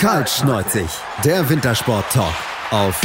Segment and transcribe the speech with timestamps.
[0.00, 0.88] Kaltschneuzig,
[1.26, 2.34] der Wintersport-Talk
[2.70, 2.98] auf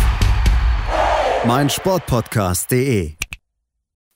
[1.45, 3.15] meinsportpodcast.de.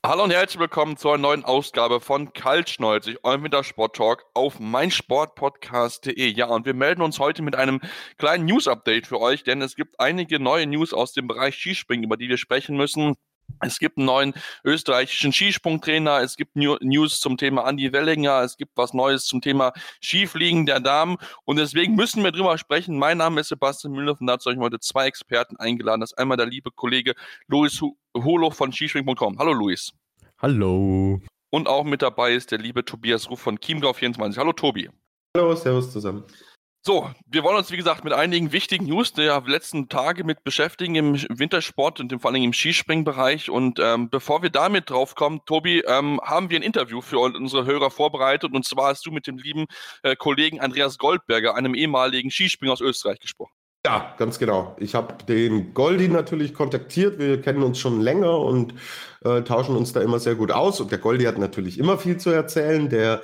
[0.02, 6.26] Hallo und herzlich willkommen zur neuen Ausgabe von Kaltschneuzig, eurem Wintersport-Talk auf meinsportpodcast.de.
[6.28, 7.82] Ja, und wir melden uns heute mit einem
[8.16, 12.16] kleinen News-Update für euch, denn es gibt einige neue News aus dem Bereich Skispringen, über
[12.16, 13.14] die wir sprechen müssen.
[13.60, 16.20] Es gibt einen neuen österreichischen Skisprungtrainer.
[16.20, 18.42] Es gibt News zum Thema Andi Wellinger.
[18.42, 19.72] Es gibt was Neues zum Thema
[20.02, 21.16] Skifliegen der Damen.
[21.44, 22.98] Und deswegen müssen wir drüber sprechen.
[22.98, 26.00] Mein Name ist Sebastian Müller und dazu habe ich heute zwei Experten eingeladen.
[26.00, 27.14] Das ist einmal der liebe Kollege
[27.48, 27.80] Luis
[28.16, 29.38] Holo von skispring.com.
[29.38, 29.92] Hallo Luis.
[30.38, 31.20] Hallo.
[31.50, 34.36] Und auch mit dabei ist der liebe Tobias Ruf von Chiemgau24.
[34.36, 34.88] Hallo Tobi.
[35.36, 36.24] Hallo, servus zusammen.
[36.82, 40.94] So, wir wollen uns, wie gesagt, mit einigen wichtigen News der letzten Tage mit beschäftigen
[40.94, 43.50] im Wintersport und vor allem im Skispringbereich.
[43.50, 47.66] Und ähm, bevor wir damit drauf kommen, Tobi, ähm, haben wir ein Interview für unsere
[47.66, 48.54] Hörer vorbereitet.
[48.54, 49.66] Und zwar hast du mit dem lieben
[50.02, 53.52] äh, Kollegen Andreas Goldberger, einem ehemaligen Skispringer aus Österreich, gesprochen.
[53.84, 54.74] Ja, ganz genau.
[54.78, 57.18] Ich habe den Goldi natürlich kontaktiert.
[57.18, 58.74] Wir kennen uns schon länger und
[59.22, 60.80] äh, tauschen uns da immer sehr gut aus.
[60.80, 62.88] Und der Goldi hat natürlich immer viel zu erzählen.
[62.88, 63.22] Der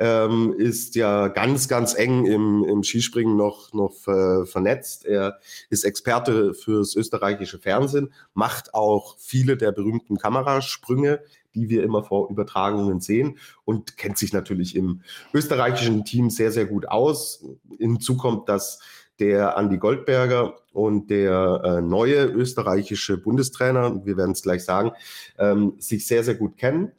[0.00, 5.04] ähm, ist ja ganz, ganz eng im, im Skispringen noch, noch äh, vernetzt.
[5.04, 11.20] Er ist Experte fürs österreichische Fernsehen, macht auch viele der berühmten Kamerasprünge,
[11.54, 15.02] die wir immer vor Übertragungen sehen und kennt sich natürlich im
[15.34, 17.44] österreichischen Team sehr, sehr gut aus.
[17.78, 18.80] Hinzu kommt, dass
[19.18, 24.92] der Andi Goldberger und der äh, neue österreichische Bundestrainer, wir werden es gleich sagen,
[25.38, 26.92] ähm, sich sehr, sehr gut kennen.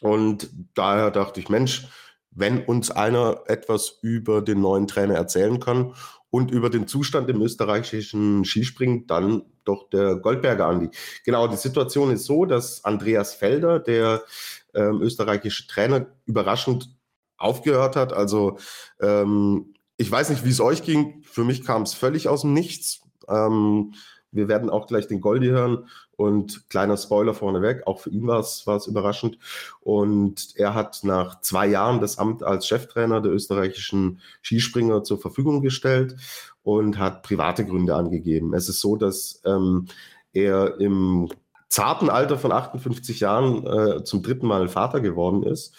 [0.00, 1.88] Und daher dachte ich, Mensch,
[2.36, 5.94] wenn uns einer etwas über den neuen Trainer erzählen kann
[6.30, 10.90] und über den Zustand im österreichischen Skispringen, dann doch der Goldberger Andi.
[11.24, 14.22] Genau, die Situation ist so, dass Andreas Felder, der
[14.74, 16.90] ähm, österreichische Trainer, überraschend
[17.38, 18.12] aufgehört hat.
[18.12, 18.58] Also
[19.00, 21.22] ähm, ich weiß nicht, wie es euch ging.
[21.24, 23.00] Für mich kam es völlig aus dem Nichts.
[23.28, 23.94] Ähm,
[24.36, 28.40] wir werden auch gleich den Goldi hören und kleiner Spoiler vorneweg, auch für ihn war
[28.40, 29.38] es, überraschend.
[29.80, 35.62] Und er hat nach zwei Jahren das Amt als Cheftrainer der österreichischen Skispringer zur Verfügung
[35.62, 36.16] gestellt
[36.62, 38.54] und hat private Gründe angegeben.
[38.54, 39.86] Es ist so, dass ähm,
[40.32, 41.28] er im
[41.68, 45.74] zarten Alter von 58 Jahren äh, zum dritten Mal Vater geworden ist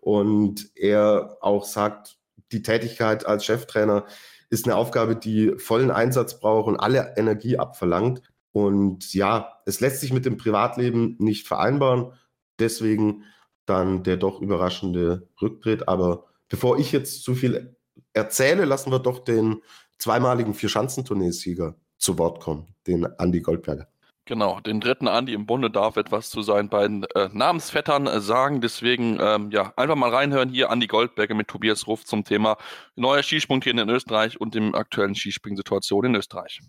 [0.00, 2.16] und er auch sagt,
[2.52, 4.04] die Tätigkeit als Cheftrainer
[4.50, 8.22] ist eine Aufgabe, die vollen Einsatz braucht und alle Energie abverlangt.
[8.52, 12.12] Und ja, es lässt sich mit dem Privatleben nicht vereinbaren.
[12.58, 13.24] Deswegen
[13.64, 15.88] dann der doch überraschende Rücktritt.
[15.88, 17.76] Aber bevor ich jetzt zu viel
[18.12, 19.62] erzähle, lassen wir doch den
[19.98, 23.89] zweimaligen Vier-Schanzentourneesieger zu Wort kommen, den Andi Goldberger.
[24.30, 28.60] Genau, den dritten Andi im Bunde darf etwas zu seinen beiden äh, Namensvettern äh, sagen.
[28.60, 32.56] Deswegen, ähm, ja, einfach mal reinhören hier Andi Goldberger mit Tobias Ruff zum Thema
[32.94, 36.60] neuer Skisprung hier in Österreich und dem aktuellen Skispring-Situation in Österreich.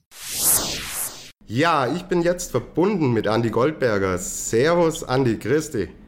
[1.46, 4.18] Ja, ich bin jetzt verbunden mit Andi Goldberger.
[4.18, 6.01] Servus, Andi, Christi.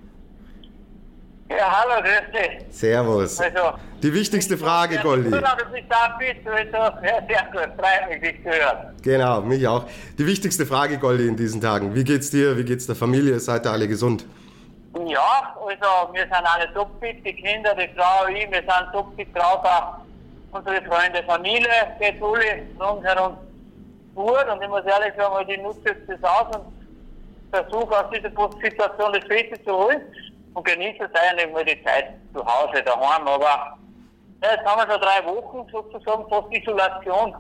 [1.57, 2.75] Ja, hallo, grüß dich.
[2.75, 3.39] Servus.
[3.39, 5.29] Also, die wichtigste Frage, Goldi.
[5.29, 6.47] Gut, dass du da bist.
[6.47, 8.95] Also, sehr gut, freut mich, dich zu hören.
[9.03, 9.85] Genau, mich auch.
[10.17, 11.93] Die wichtigste Frage, Goldi, in diesen Tagen.
[11.93, 12.57] Wie geht's dir?
[12.57, 13.39] Wie geht's der Familie?
[13.39, 14.25] Seid ihr alle gesund?
[15.05, 19.63] Ja, also wir sind alle topfit, die Kinder, die Frau, ich, wir sind topfit drauf.
[19.63, 19.97] Auch
[20.51, 21.67] unsere Freunde, Familie
[21.99, 23.37] geht alle rundherum
[24.15, 24.45] gut.
[24.51, 26.63] Und ich muss ehrlich sagen, ich nutze jetzt das aus und
[27.51, 30.01] versuche aus dieser Situation das Beste zu holen
[30.53, 33.27] und genieße es eigentlich mal die Zeit zu Hause, daheim.
[33.27, 33.77] Aber
[34.43, 37.35] ja, jetzt haben wir schon drei Wochen sozusagen fast Isolation.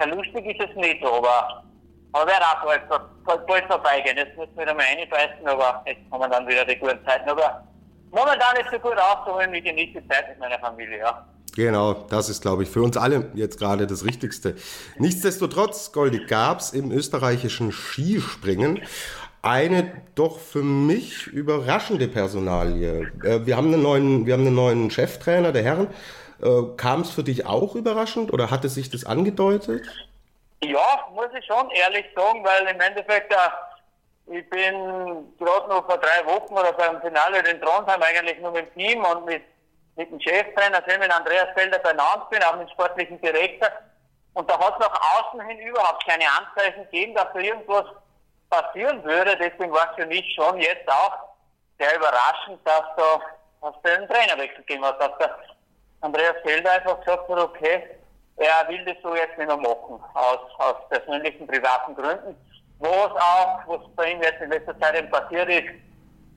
[0.00, 1.64] Ja, lustig ist es nicht, aber,
[2.12, 2.88] aber wird auch bald,
[3.24, 4.16] bald, bald vorbeigehen.
[4.16, 7.28] Jetzt müssen wir wieder mal reinbeißen, aber jetzt kommen dann wieder die guten Zeiten.
[7.28, 7.64] Aber
[8.10, 11.26] momentan ist es so gut aufzuholen, ich genieße die Zeit mit meiner Familie, ja.
[11.58, 14.54] Genau, das ist, glaube ich, für uns alle jetzt gerade das Richtigste.
[14.98, 18.80] Nichtsdestotrotz, Goldi, gab es im österreichischen Skispringen
[19.42, 23.12] eine doch für mich überraschende Personalie.
[23.24, 25.88] Äh, wir haben einen neuen, wir haben einen neuen Cheftrainer der Herren.
[26.42, 29.86] Äh, kam es für dich auch überraschend oder hatte sich das angedeutet?
[30.62, 34.74] Ja, muss ich schon ehrlich sagen, weil im Endeffekt, äh, ich bin
[35.38, 39.04] gerade noch vor drei Wochen oder beim Finale in Trondheim eigentlich nur mit dem Team
[39.04, 39.42] und mit,
[39.96, 43.68] mit dem Cheftrainer, also mit Andreas Felder benannt bin, auch mit dem sportlichen Direktor.
[44.34, 47.86] Und da hat es nach außen hin überhaupt keine Anzeichen gegeben, dass da irgendwas
[48.50, 49.36] passieren würde.
[49.36, 51.12] Deswegen war es für mich schon jetzt auch
[51.78, 53.20] sehr überraschend, dass da,
[53.62, 55.38] dass da einen Trainerwechsel gegeben hat, dass der
[56.00, 57.88] Andreas Felder einfach gesagt hat, okay,
[58.36, 62.36] er will das so jetzt nicht mehr machen, aus, aus persönlichen, privaten Gründen.
[62.78, 65.68] Was auch, was bei ihm jetzt in letzter Zeit eben passiert ist,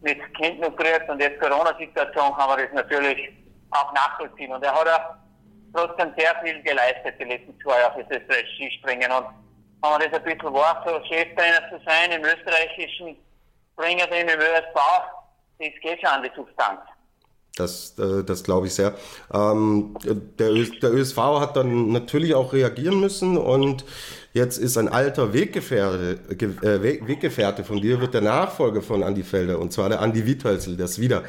[0.02, 3.30] mit Kind und jetzt Corona-Situation kann man das natürlich
[3.70, 4.52] auch nachvollziehen.
[4.52, 5.20] Und er hat ja
[5.74, 9.12] trotzdem sehr viel geleistet die letzten zwei Jahre fürs österreichische Skispringen.
[9.12, 9.28] Und
[9.82, 13.16] wenn man das ein bisschen war, so Cheftrainer zu sein im österreichischen
[13.74, 14.76] Springerteam im ÖSV,
[15.60, 16.82] das geht schon an die Substanz.
[17.56, 18.96] Das, äh, das glaube ich sehr.
[19.34, 23.84] Ähm, der, der ÖSV hat dann natürlich auch reagieren müssen und
[24.34, 29.60] jetzt ist ein alter Weggefährte, äh, Weggefährte von dir, wird der Nachfolger von Andi Felder
[29.60, 31.24] und zwar der Andi Wiethölzel, das wieder.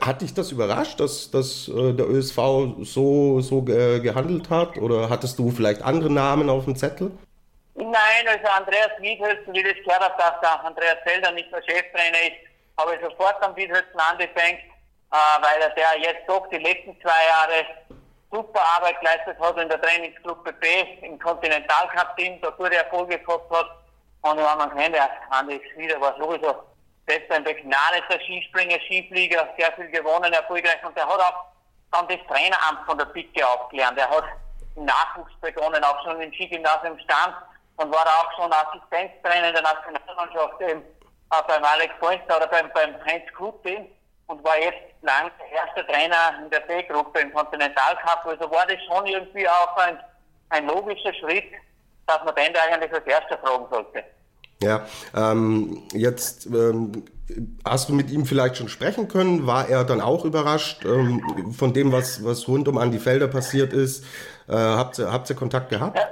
[0.00, 2.36] Hat dich das überrascht, dass, dass äh, der ÖSV
[2.82, 7.12] so, so gehandelt hat oder hattest du vielleicht andere Namen auf dem Zettel?
[7.74, 12.22] Nein, also Andreas Wiethölzel, wie das gehört habe, dass der Andreas Felder nicht mehr Cheftrainer
[12.22, 12.46] ist,
[12.78, 14.58] habe ich sofort am Wiederhöchsten angefangen,
[15.12, 17.66] äh, weil er der jetzt doch die letzten zwei Jahre
[18.30, 20.66] super Arbeit geleistet hat in der Trainingsgruppe B
[21.02, 23.66] im Kontinentalcup-Team, da gute Erfolge gehabt hat.
[24.22, 26.54] Und wir haben gesehen, der Andi wieder war sowieso
[27.06, 30.82] selbst ein begnadeter Skispringer, Skiflieger, sehr viel gewonnen, erfolgreich.
[30.84, 31.44] Und der hat auch
[31.92, 33.98] dann das Traineramt von der Picke aufgelernt.
[33.98, 34.24] Er hat
[34.74, 37.34] im Nachwuchs begonnen, auch schon im Skigymnasium stand
[37.76, 42.70] und war auch schon Assistenztrainer in der Nationalmannschaft eben äh, beim Alex Polster oder beim,
[42.72, 43.88] beim Heinz Klutin
[44.26, 48.26] und war jetzt lang erster Trainer in der B-Gruppe im Kontinentalcup.
[48.26, 49.98] Also war das schon irgendwie auch ein,
[50.50, 51.52] ein logischer Schritt,
[52.06, 54.04] dass man den da eigentlich als erster fragen sollte.
[54.62, 57.04] Ja, ähm, jetzt ähm,
[57.64, 59.46] hast du mit ihm vielleicht schon sprechen können.
[59.46, 63.72] War er dann auch überrascht ähm, von dem, was, was rund um Andi Felder passiert
[63.72, 64.04] ist?
[64.48, 65.98] Äh, habt, ihr, habt ihr Kontakt gehabt?
[65.98, 66.08] Ja.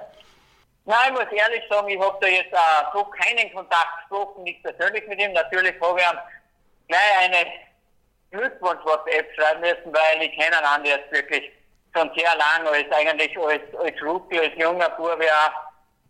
[0.86, 4.62] Nein, ich muss ehrlich sagen, ich habe da jetzt äh, so keinen Kontakt gesprochen, nicht
[4.62, 5.32] persönlich mit ihm.
[5.32, 6.18] Natürlich habe ich ihm
[6.88, 7.46] gleich eine
[8.30, 11.50] Glückwunsch-WhatsApp schreiben müssen, weil ich kenne ihn jetzt wirklich
[11.96, 15.18] schon sehr lange als eigentlich als, als Rookie, als junger Bub,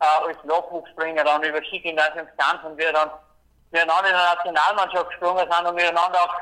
[0.01, 3.11] äh, als Nachwuchsspringer dann über Skigymnasium stand und wir dann
[3.71, 6.35] miteinander in der Nationalmannschaft gesprungen sind und miteinander auch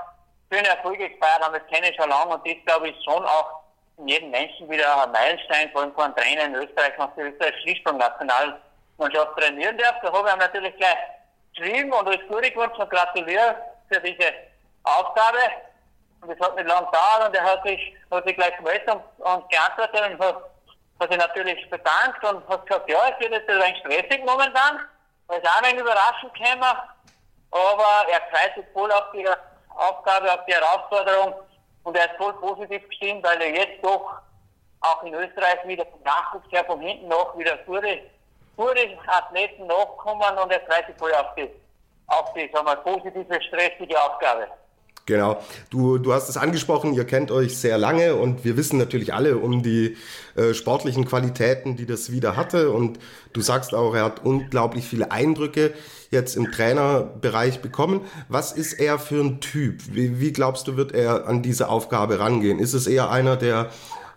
[0.52, 1.54] schöne Erfolge gefeiert haben.
[1.54, 3.62] Das kenne ich schon lange und das glaube ich schon auch
[3.98, 7.54] in jedem Menschen wieder ein Meilenstein, vor allem von Trainer in Österreich, was die Österreich
[7.62, 9.96] Skisprung-Nationalmannschaft trainieren darf.
[10.02, 10.98] Da habe ich natürlich gleich
[11.54, 13.56] geschrieben und als Gute gewünscht und gratuliere
[13.88, 14.32] für diese
[14.84, 15.38] Aufgabe.
[16.20, 19.24] Und das hat nicht lange gedauert und er hat sich, hat sich gleich gemeldet und,
[19.24, 20.51] und geantwortet und hat,
[21.02, 24.80] hat sich natürlich bedankt und hat gesagt, ja, es wird jetzt ein wenig stressig momentan,
[25.26, 26.66] weil es auch ein überraschend käme,
[27.50, 29.28] aber er freut sich voll auf die
[29.74, 31.34] Aufgabe, auf die Herausforderung
[31.84, 34.18] und er ist voll positiv gestimmt, weil er jetzt doch
[34.80, 38.00] auch in Österreich wieder vom Nachwuchs her von hinten noch wieder gute,
[38.56, 41.50] gute Athleten nachkommen und er freut sich voll auf die,
[42.08, 44.48] auf die sagen wir, positive, stressige Aufgabe.
[45.06, 45.42] Genau.
[45.70, 49.38] Du, du hast es angesprochen, ihr kennt euch sehr lange und wir wissen natürlich alle
[49.38, 49.96] um die
[50.36, 52.70] äh, sportlichen Qualitäten, die das wieder hatte.
[52.70, 53.00] Und
[53.32, 55.72] du sagst auch, er hat unglaublich viele Eindrücke
[56.12, 58.02] jetzt im Trainerbereich bekommen.
[58.28, 59.80] Was ist er für ein Typ?
[59.90, 62.60] Wie, wie glaubst du, wird er an diese Aufgabe rangehen?
[62.60, 63.70] Ist es eher einer, der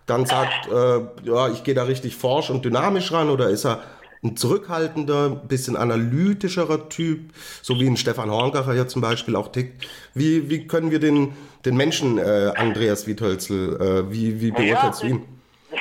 [0.06, 3.82] dann sagt, äh, ja, ich gehe da richtig forsch und dynamisch ran oder ist er
[4.22, 7.32] ein zurückhaltender, bisschen analytischerer Typ,
[7.62, 9.86] so wie ein Stefan Horngacher ja zum Beispiel auch tickt.
[10.14, 15.08] Wie, wie können wir den, den Menschen äh, Andreas Wiethölzel, äh, wie, wie beurteilst ja,
[15.08, 15.40] du ihn?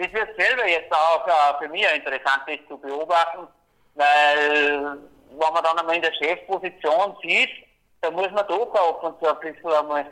[0.00, 3.46] Das wird selber jetzt auch äh, für mich interessant ist zu beobachten,
[3.94, 4.96] weil
[5.30, 7.50] wenn man dann einmal in der Chefposition sieht,
[8.00, 10.06] da muss man doch auch und zu ein bisschen einmal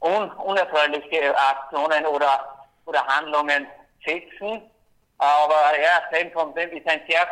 [0.00, 3.66] un unerfreuliche Aktionen oder, oder Handlungen
[4.04, 4.62] setzen
[5.22, 6.10] aber er
[6.72, 7.28] ist ein sehr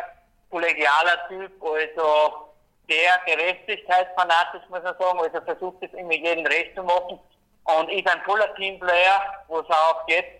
[0.49, 2.47] kollegialer Typ, also
[2.87, 5.19] sehr Gerechtigkeitsfanatisch, muss man sagen.
[5.19, 7.19] Also versucht es immer jedem recht zu machen
[7.65, 10.39] und ist ein voller Teamplayer, wo es auch jetzt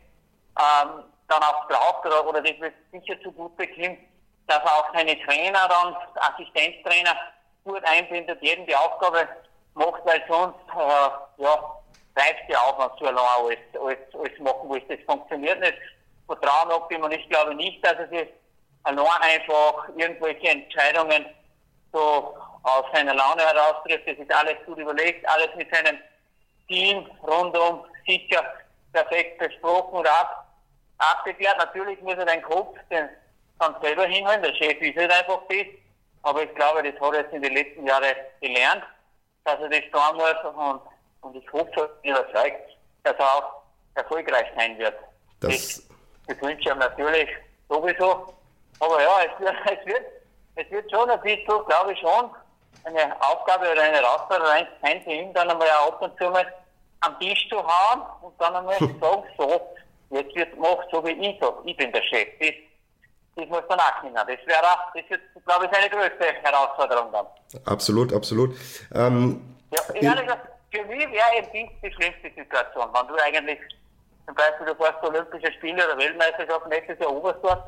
[0.60, 3.98] ähm, dann auch braucht oder, oder das wird sicher zugute kommen,
[4.48, 7.16] dass er auch seine Trainer dann, Assistenztrainer,
[7.66, 9.28] gut einbindet, jedem die Aufgabe
[9.74, 11.76] macht, weil sonst äh, ja,
[12.16, 15.78] reicht ja auch noch zu allein alles, alles, alles machen, es das funktioniert nicht.
[16.36, 18.28] Vertrauen abgeben und ich glaube nicht, dass er sich
[18.84, 21.26] allein einfach irgendwelche Entscheidungen
[21.92, 24.08] so aus seiner Laune heraus trifft.
[24.08, 25.98] Das ist alles gut überlegt, alles mit seinem
[26.68, 28.44] Team rundum sicher
[28.94, 30.48] perfekt besprochen und ab,
[30.98, 31.58] abgeklärt.
[31.58, 33.10] Natürlich muss er den Kopf den,
[33.60, 35.66] dann selber hinhalten, der Chef ist halt einfach das.
[36.24, 38.84] Aber ich glaube, das hat er jetzt in den letzten Jahren gelernt,
[39.44, 40.82] dass er das tun muss und,
[41.22, 43.62] und ich hoffe, überzeugt, dass er auch
[43.96, 44.96] erfolgreich sein wird.
[45.40, 45.91] Das, das
[46.32, 47.30] das wünsche ich ihm natürlich
[47.70, 48.34] sowieso.
[48.80, 50.06] Aber ja, es wird, es wird,
[50.56, 52.30] es wird schon ein bisschen, glaube ich schon,
[52.84, 56.46] eine Aufgabe oder eine Herausforderung sein für ihn, dann einmal ab und zu mal
[57.02, 59.62] am Tisch zu hauen und dann einmal zu sagen, so,
[60.10, 62.28] jetzt wird gemacht, so wie ich sage, ich bin der Chef.
[62.40, 62.52] Das,
[63.36, 64.16] das muss man nachnehmen.
[64.16, 64.62] Das wäre,
[64.94, 67.26] das wird, glaube ich, seine größte Herausforderung dann.
[67.66, 68.56] Absolut, absolut.
[68.94, 73.60] Ähm, ja, ehrlich gesagt, für mich wäre eben die schlimmste Situation, wenn du eigentlich
[74.26, 77.60] zum Beispiel du fährst Olympische Spiele oder Weltmeisterschaft nächstes Jahr Oberstdorf,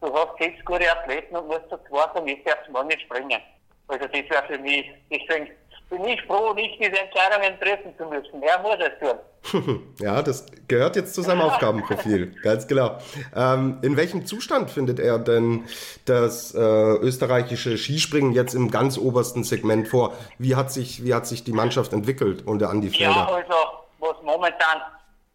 [0.00, 3.40] du hast sechs gute Athleten und musst zu zweit sagen, ich darf morgen nicht springen.
[3.88, 5.48] Also das wäre für mich, deswegen
[5.90, 8.42] bin ich froh, nicht diese Entscheidungen treffen zu müssen.
[8.42, 9.88] Er muss es tun.
[10.00, 12.98] ja, das gehört jetzt zu seinem Aufgabenprofil, ganz genau.
[13.34, 15.66] Ähm, in welchem Zustand findet er denn
[16.04, 20.14] das äh, österreichische Skispringen jetzt im ganz obersten Segment vor?
[20.38, 23.12] Wie hat sich, wie hat sich die Mannschaft entwickelt unter Andi Felder?
[23.12, 23.54] Ja, also
[24.00, 24.82] was momentan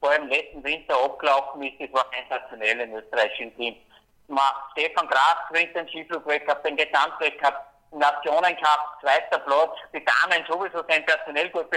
[0.04, 3.78] vor allem letzten Winter abgelaufen ist, das war sensationell im österreichischen Team.
[4.74, 7.56] Stefan Graf gewinnt den Skiflugweltcup, den Gesamtweltcup,
[7.92, 11.68] Nationencup, zweiter Platz, die Damen sowieso sensationell gut,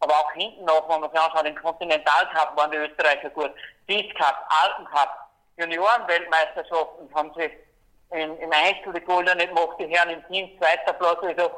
[0.00, 3.52] aber auch hinten noch, wenn man sich anschaut, den Kontinentalcup waren die Österreicher gut,
[3.90, 5.10] Dies Cup, Alpencup,
[5.58, 7.50] Juniorenweltmeisterschaften haben sie
[8.16, 11.50] in, im Einzel die Goldene gemacht, die Herren im Team, zweiter Platz, also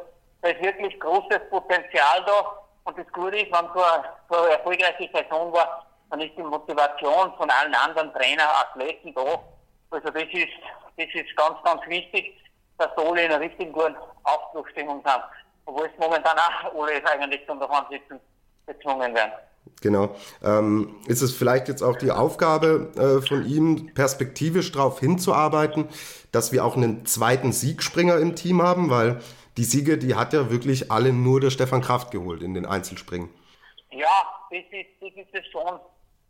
[0.42, 2.64] da ist wirklich großes Potenzial da.
[2.84, 6.42] Und das Gute ist, wenn so eine, so eine erfolgreiche Saison war, dann ist die
[6.42, 9.42] Motivation von allen anderen Trainer, Athleten da.
[9.90, 10.48] Also das ist,
[10.96, 12.34] das ist ganz, ganz wichtig
[12.78, 15.22] dass da alle in einer richtig guten Aufbruchstimmung sind.
[15.66, 18.18] Obwohl es momentan auch alle eigentlich zum Daheimsitzen
[18.66, 19.32] gezwungen werden.
[19.82, 20.14] Genau.
[20.42, 25.88] Ähm, ist es vielleicht jetzt auch die Aufgabe äh, von ihm, perspektivisch darauf hinzuarbeiten,
[26.32, 28.88] dass wir auch einen zweiten Siegspringer im Team haben?
[28.88, 29.20] Weil
[29.58, 33.28] die Siege, die hat ja wirklich alle nur der Stefan Kraft geholt in den Einzelspringen.
[33.90, 34.06] Ja,
[34.50, 35.80] das ist, das ist es schon,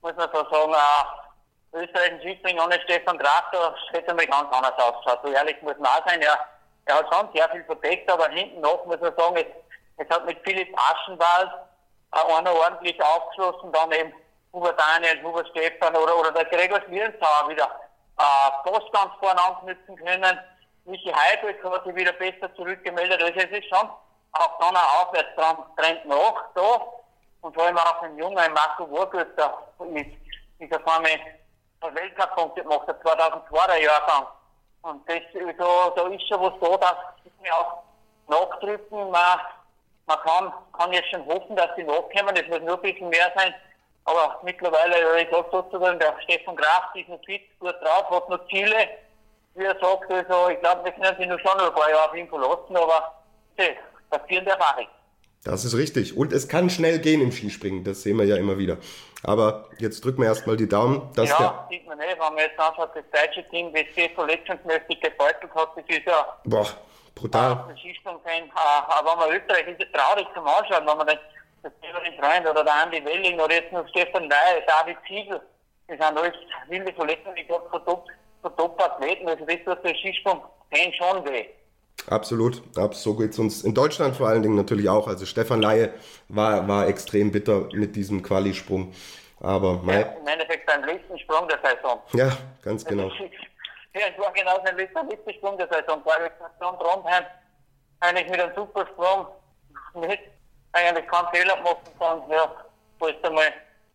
[0.02, 0.72] muss man so sagen.
[0.72, 1.28] Äh,
[1.72, 5.20] österreichischen Schiedsrichter ohne Stefan Graf, da hätte er ganz anders ausgeschaut.
[5.22, 6.20] So ehrlich muss man auch sein.
[6.22, 6.38] Er,
[6.86, 9.46] er hat schon sehr viel verdeckt, aber hinten noch muss man sagen, es,
[9.98, 11.50] es hat mit Philipp Aschenwald
[12.14, 14.14] äh, einer ordentlich aufgeschlossen, dann eben
[14.52, 17.68] Hubert Daniel, Hubert Stefan oder, oder der Gregor Schlierenzauer wieder
[18.18, 20.40] äh, Post ganz vorne anknüpfen können.
[20.86, 23.22] Michi Heidrich hat sich wieder besser zurückgemeldet.
[23.22, 23.90] Also es ist schon
[24.32, 26.80] auch dann ein Aufwärtstrend noch da.
[27.40, 30.07] Und vor allem auch ein junger Marco Wurgüter ist,
[30.59, 31.18] ist auf einmal
[31.95, 34.26] Weltcup-Punkte gemacht hat, 2002er Jahrgang.
[34.83, 35.21] Und das,
[35.59, 37.83] da, da ist schon was da, dass wir auch
[38.28, 39.11] nachdrücken.
[39.11, 39.38] Man,
[40.07, 42.35] man kann, kann jetzt schon hoffen, dass sie nachkommen.
[42.35, 43.54] Das muss nur ein bisschen mehr sein.
[44.04, 48.49] Aber mittlerweile, ich sage sozusagen, der Stefan Graf ist noch fit, gut drauf, hat noch
[48.49, 48.88] Ziele.
[49.54, 52.09] Wie er sagt, also, ich glaube, wir können sich noch schon noch ein paar Jahre
[52.09, 53.12] auf ihn verlassen, aber
[53.57, 53.68] das
[54.11, 54.88] passieren der Erfahrung.
[55.45, 56.16] Das ist richtig.
[56.16, 58.78] Und es kann schnell gehen im Skispringen, das sehen wir ja immer wieder.
[59.23, 61.11] Aber jetzt drücken wir erstmal die Daumen.
[61.14, 62.11] Dass ja, sieht man nicht.
[62.11, 66.38] Wenn man jetzt anschaut, das deutsche Team, wie es verletzungsmäßig gebeutelt hat, das ist ja.
[66.45, 66.66] Boah,
[67.14, 67.64] brutal.
[67.73, 68.45] Äh, Skisprung-Fan.
[68.45, 68.50] Äh,
[68.88, 71.18] aber wenn man Österreich ist es traurig zum Anschauen, wenn man den,
[71.62, 75.40] das Severin Freund oder der Andi Welling oder jetzt noch Stefan Ney, David Ziegel,
[75.88, 76.35] das sind alles
[76.68, 79.28] wilde Verletzungen, ich glaube, von Top-Athleten.
[79.28, 81.47] Also das tut der Skisprung-Fan schon weh.
[82.06, 82.62] Absolut,
[82.92, 85.08] so geht es uns in Deutschland vor allen Dingen natürlich auch.
[85.08, 85.92] Also Stefan Laie
[86.28, 88.94] war, war extrem bitter mit diesem Qualisprung.
[89.40, 92.00] Aber ja, im Endeffekt beim letzten Sprung der Saison.
[92.12, 93.10] Ja, ganz genau.
[93.94, 96.00] Ja, es war genau sein letzter, letzter Sprung der Saison.
[96.04, 97.24] Qualifikation Trondheim,
[98.00, 99.26] eigentlich mit einem super Sprung,
[99.94, 100.20] mit
[100.72, 102.52] eigentlich keinen Fehler gemacht und dann, ja,
[103.00, 103.52] fällt einmal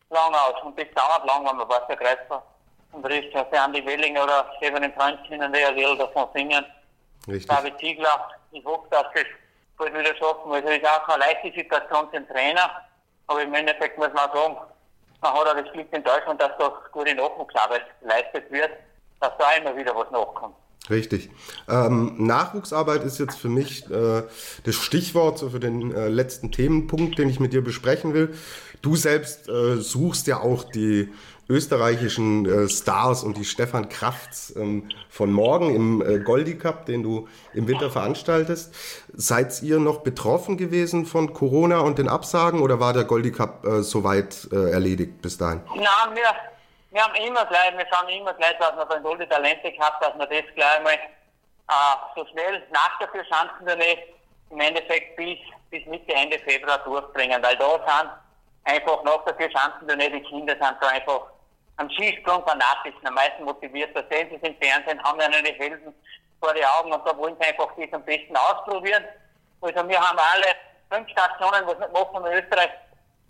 [0.10, 0.63] lang aus.
[0.63, 2.43] Und das dauert lang, wenn man weiß, der Kreisler
[2.91, 6.65] und Richter, also Andi Welling oder Severin Freund können ja davon singen.
[7.27, 7.48] Richtig.
[7.48, 9.24] David Ziegler, ich hoffe, dass das
[9.77, 10.51] bald wieder schaffen.
[10.51, 12.70] Also ist auch keine leichte Situation für den Trainer.
[13.27, 14.58] Aber im Endeffekt muss man sagen,
[15.22, 18.72] man hat auch das Glück in Deutschland, dass da gute Nachwuchsarbeit geleistet wird,
[19.22, 20.56] dass da immer wieder was nachkommt.
[20.89, 21.30] Richtig.
[21.70, 24.24] Ähm, Nachwuchsarbeit ist jetzt für mich äh,
[24.65, 28.36] das Stichwort so für den äh, letzten Themenpunkt, den ich mit dir besprechen will.
[28.82, 31.13] Du selbst äh, suchst ja auch die
[31.50, 37.04] österreichischen äh, Stars und die Stefan Krafts ähm, von morgen im äh, Goldi Cup, den
[37.04, 38.74] du im Winter veranstaltest.
[39.14, 43.66] Seid ihr noch betroffen gewesen von Corona und den Absagen oder war der Goldi Cup
[43.66, 45.62] äh, soweit äh, erledigt bis dahin?
[45.76, 46.24] Nein, wir,
[46.92, 50.18] wir haben immer gleich, wir schauen immer gleich, dass wir beim Goldi Talente Cup, dass
[50.18, 51.74] wir das gleich mal äh,
[52.16, 53.98] so schnell nach der Vierschanzentournee
[54.50, 58.12] im Endeffekt bis, bis Mitte, Ende Februar durchbringen, weil da sind
[58.64, 61.33] einfach nach der Vierschanzentournee, die Kinder sind da einfach
[61.77, 63.96] am Skisprung fanatisch, am meisten motiviert.
[63.96, 65.94] Da sehen sie es im Fernsehen, haben ja eine Helden
[66.39, 69.03] vor die Augen und da wollen sie einfach das am besten ausprobieren.
[69.62, 70.56] Also wir haben alle
[70.92, 72.70] fünf Stationen, was wir machen in Österreich,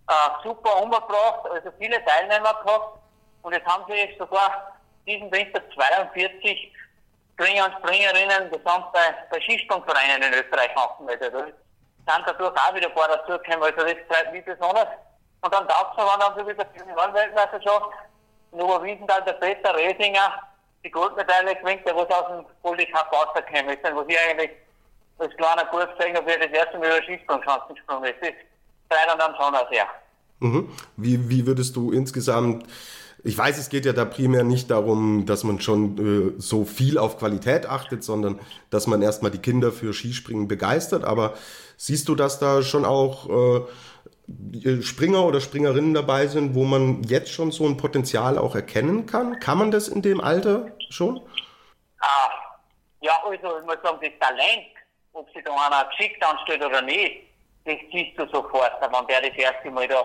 [0.10, 3.00] äh, super umgebracht, also viele Teilnehmer gehabt.
[3.44, 6.74] Und jetzt haben sie sogar diesen Winter 42
[7.34, 11.34] Springer und Springerinnen gesamt bei, bei Skisprungvereinen in Österreich angemeldet.
[11.34, 14.88] Also sind dadurch auch wieder ein paar dazugekommen, also das freut mich besonders.
[15.42, 17.92] Und dann taugt es dann so wieder die Weltmeisterschaft
[18.54, 20.34] in Oberwiesenthal der Peter Resinger
[20.84, 24.52] die Goldmedaille gewinnt, der was aus dem Goldie Cup rausgekommen ist, was ich eigentlich
[25.18, 28.22] als kleiner Bub wie das erste Mal über Skisprungschanzen gesprungen ist.
[28.22, 28.30] Das
[28.90, 29.88] freut dann schon auch sehr.
[30.40, 30.70] Mhm.
[30.98, 32.66] Wie, wie würdest du insgesamt
[33.26, 36.98] Ich weiß, es geht ja da primär nicht darum, dass man schon äh, so viel
[36.98, 41.06] auf Qualität achtet, sondern dass man erstmal die Kinder für Skispringen begeistert.
[41.06, 41.36] Aber
[41.78, 43.62] siehst du, dass da schon auch äh,
[44.82, 49.40] Springer oder Springerinnen dabei sind, wo man jetzt schon so ein Potenzial auch erkennen kann?
[49.40, 51.22] Kann man das in dem Alter schon?
[52.00, 52.30] Ah,
[53.02, 54.68] ja, also ich muss sagen, das Talent,
[55.12, 57.24] ob sich da einer geschickt anstellt oder nicht,
[57.66, 60.04] das siehst du sofort, wenn der das erste Mal da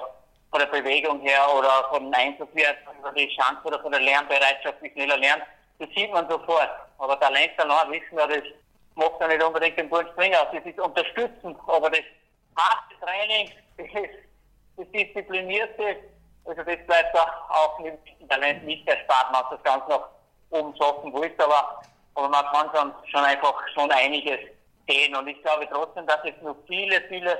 [0.50, 4.82] von der Bewegung her oder von dem Einsatzwert oder die Chance oder von der Lernbereitschaft,
[4.82, 5.42] wie schnell er lernt,
[5.78, 6.70] das sieht man sofort.
[6.98, 8.44] Aber Talent allein wissen wir, das
[8.94, 10.48] macht ja nicht unbedingt den guten Springer aus.
[10.52, 12.02] Das ist unterstützend, aber das
[12.56, 15.96] harte Training, das, disziplinierte,
[16.44, 20.08] also das bleibt auch dem Talent nicht erspart, man das ganz nach
[20.50, 21.82] oben schaffen wollte, aber,
[22.14, 24.38] aber man kann schon, schon einfach schon einiges
[24.88, 25.14] sehen.
[25.14, 27.38] Und ich glaube trotzdem, dass es noch viele, viele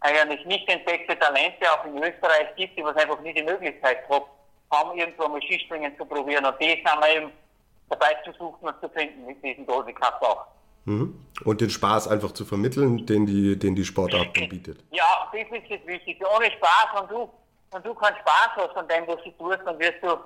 [0.00, 4.98] eigentlich nicht entdeckte Talente auch in Österreich gibt, die was einfach nie die Möglichkeit haben,
[4.98, 6.44] irgendwo mal Skispringen zu probieren.
[6.44, 7.32] Und die sind wir eben
[7.88, 10.46] dabei zu suchen und zu finden mit diesem Golden Cup auch.
[10.84, 11.26] Mhm.
[11.44, 14.78] Und den Spaß einfach zu vermitteln, den die, den die Sportart bietet.
[14.90, 16.26] Ja, das ist das Wichtigste.
[16.36, 17.30] Ohne Spaß, wenn du,
[17.70, 20.16] wenn du keinen Spaß hast an dem, was du tust, dann wirst du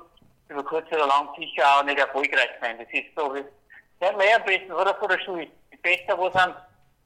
[0.48, 2.76] über kurz oder lang sicher auch nicht erfolgreich sein.
[2.78, 5.48] Das ist so, das haben wir am besten, oder von der Schule.
[5.72, 6.54] Die Beste, wo sind,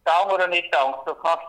[0.04, 0.94] Daumen oder nicht Daumen.
[1.06, 1.44] Du kannst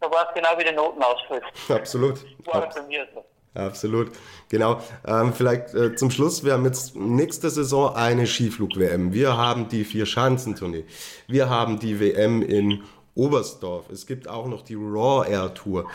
[0.00, 1.44] da weißt genau, wie die Noten ausfällt.
[1.68, 2.24] Absolut.
[2.46, 3.24] War Abs bei mir so.
[3.54, 4.10] Absolut,
[4.48, 4.80] genau.
[5.06, 9.12] Ähm, vielleicht äh, zum Schluss, wir haben jetzt nächste Saison eine Skiflug-WM.
[9.12, 10.84] Wir haben die Vier-Schanzentournee.
[11.28, 12.82] Wir haben die WM in
[13.14, 13.90] Oberstdorf.
[13.90, 15.88] Es gibt auch noch die Raw Air Tour.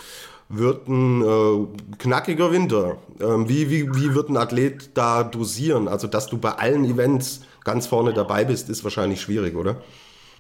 [0.48, 2.98] Wird ein äh, knackiger Winter.
[3.20, 5.90] Ähm, wie, wie, wie wird ein Athlet da dosieren?
[5.90, 9.76] Also, dass du bei allen Events ganz vorne dabei bist, ist wahrscheinlich schwierig, oder?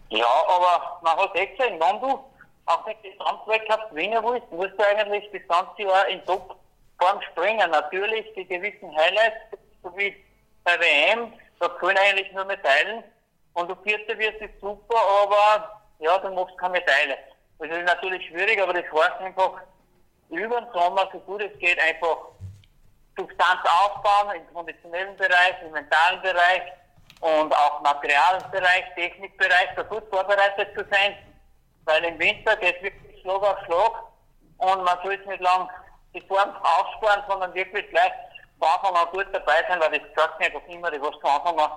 [0.09, 2.17] Ja, aber man hat echt gesehen, wenn du
[2.65, 6.21] auch den Gesamtweltcup gewinnen willst, musst du eigentlich das ganze Jahr in
[6.99, 7.69] Topform springen.
[7.71, 9.37] Natürlich die gewissen Highlights,
[9.83, 10.15] so wie
[10.63, 13.03] bei WM, da können eigentlich nur Medaillen.
[13.53, 17.17] Und du Vierter wirst, ist super, aber ja, du machst keine Medaille.
[17.57, 19.61] Das ist natürlich schwierig, aber das heißt einfach,
[20.29, 22.17] über den Sommer, so gut es geht, einfach
[23.17, 26.61] Substanz aufbauen im konditionellen Bereich, im mentalen Bereich
[27.21, 31.17] und auch Materialbereich, Technikbereich, da gut vorbereitet zu sein
[31.89, 34.03] weil im Winter geht es wirklich Schlag auf Schlag
[34.57, 35.67] und man sollte nicht lang
[36.13, 38.11] die Form aufsparen, sondern wirklich gleich
[38.59, 41.29] von Anfang an gut dabei sein, weil das sagt mir einfach immer, die was von
[41.29, 41.71] Anfang an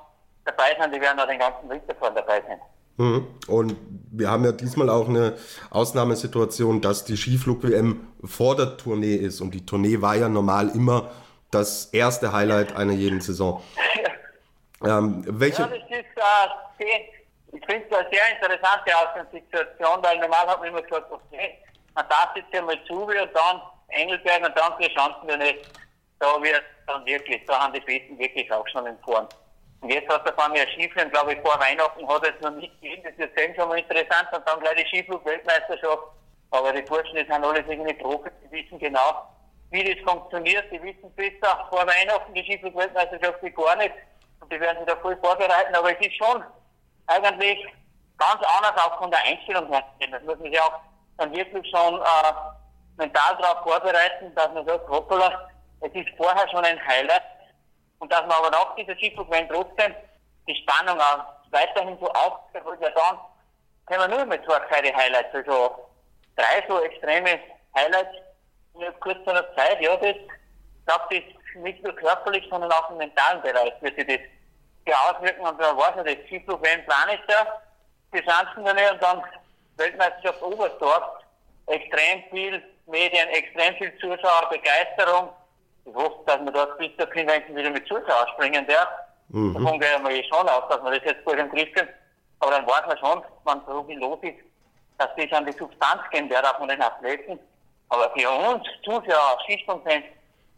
[0.45, 2.61] dabei sind, die werden auch den ganzen Winter vorne dabei sein.
[2.97, 3.27] Mhm.
[3.49, 3.77] Und
[4.11, 5.39] wir haben ja diesmal auch eine
[5.71, 9.41] Ausnahmesituation, dass die Skiflug-WM vor der Tournee ist.
[9.41, 11.11] Und die Tournee war ja normal immer
[11.51, 13.63] das erste Highlight einer jeden Saison.
[14.85, 15.63] ähm, welche?
[15.63, 16.85] Ja, das ist äh,
[17.55, 21.59] ich finde es eine sehr interessante Ausgangssituation, weil normal hat man immer gesagt, okay,
[21.95, 23.61] man darf jetzt einmal zu und dann
[23.93, 24.79] Engelberg und dann
[25.29, 25.71] wir nicht.
[26.19, 29.27] Da wird dann wirklich, da haben die Besten wirklich auch schon Form.
[29.83, 33.03] Und jetzt hat der Fabian Skiflug, glaube ich, vor Weihnachten hat es noch nicht gegeben.
[33.03, 34.29] Das ist jetzt schon mal interessant.
[34.33, 36.05] Und dann gleich die Skiflug-Weltmeisterschaft.
[36.53, 39.27] Aber die Burschen, die sind alle irgendwie Profis, die wissen genau,
[39.71, 40.71] wie das funktioniert.
[40.71, 43.95] Die wissen besser vor Weihnachten die Skiflug-Weltmeisterschaft wie gar nicht.
[44.39, 45.75] Und die werden sich da voll vorbereiten.
[45.75, 46.45] Aber es ist schon
[47.09, 47.67] eigentlich
[48.17, 49.83] ganz anders auch von der Einstellung her.
[49.99, 50.79] Das muss man sich auch
[51.19, 52.33] dann wirklich schon äh,
[53.03, 57.23] mental darauf vorbereiten, dass man sagt, hoppala, es ist vorher schon ein Highlight
[57.99, 59.95] und dass man aber nach dieser Skiflugwelle trotzdem
[60.49, 63.19] die Spannung auch weiterhin so aufbaut, ja dann
[63.87, 65.89] können wir nur mit zwei kleine Highlights, also
[66.37, 67.39] drei so extreme
[67.77, 68.15] Highlights
[68.75, 73.43] in kurzer Zeit, ja, das, ich glaube, das nicht nur körperlich, sondern auch im mentalen
[73.43, 74.21] Bereich wird sich
[74.87, 76.27] das auswirken und da weiß ich das.
[76.27, 77.63] Skiflug WM Plan ist da,
[78.13, 79.23] die Schanzentournee und dann
[79.77, 81.05] Weltmeisterschaft Oberstdorf.
[81.67, 85.31] Extrem viel Medien, extrem viel Zuschauer, Begeisterung.
[85.85, 88.89] Ich hoffe, dass man dort bis zur Convention wieder mit Zuschauern springen darf.
[89.29, 89.55] Mhm.
[89.55, 91.95] Davon gehe ich mal schon aus, dass man das jetzt gut im Griff kriegt.
[92.41, 94.39] Aber dann weiß man schon, wenn so viel los ist,
[94.99, 97.39] dass das an die Substanz gehen wird, auch von den Athleten.
[97.89, 100.05] Aber für uns, Zuschauer, Skisprungfans,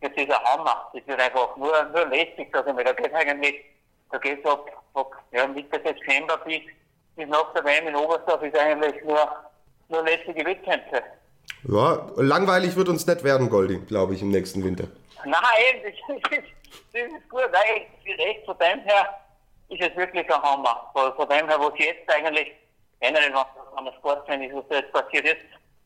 [0.01, 0.91] das ist ein Hammer.
[0.93, 2.85] Das wird einfach nur, nur lästig, sag ich mal.
[2.85, 3.65] Da geht eigentlich
[4.15, 6.61] da geht es ab, ab ja, Mitte Dezember bis,
[7.17, 9.29] bis nach der WM in Oberstdorf ist eigentlich nur,
[9.89, 11.03] nur lästige Wettkämpfe.
[11.67, 14.85] Ja, langweilig wird uns nicht werden, Goldi, glaube ich, im nächsten Winter.
[15.25, 15.33] Nein,
[15.83, 16.25] das ist,
[16.93, 17.49] das ist gut.
[17.53, 17.87] Nein,
[18.19, 19.09] recht von dem her
[19.69, 20.91] ist es wirklich ein Hammer.
[20.93, 22.53] Von, von dem her, was jetzt eigentlich
[23.01, 23.33] generell,
[23.75, 25.37] wenn man Sportfan ist, was da jetzt passiert ist,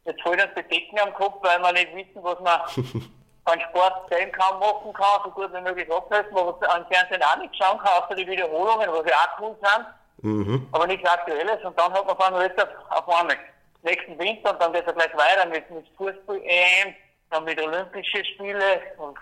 [0.04, 2.60] jetzt voll das Bedecken am Kopf, weil wir nicht wissen, was man
[3.44, 7.38] keinen Sport sehen kann, machen kann, so gut wie möglich abhelfen, aber am Fernsehen auch
[7.38, 9.86] nicht schauen kann, außer die Wiederholungen, was ja auch cool sind,
[10.22, 10.68] mhm.
[10.72, 11.64] aber nichts Aktuelles.
[11.64, 13.36] Und dann hat man jetzt auf, auf einmal
[13.82, 16.94] nächsten Winter und dann geht es gleich weiter mit, mit Fußball-EM,
[17.30, 19.16] dann mit Olympischen Spiele und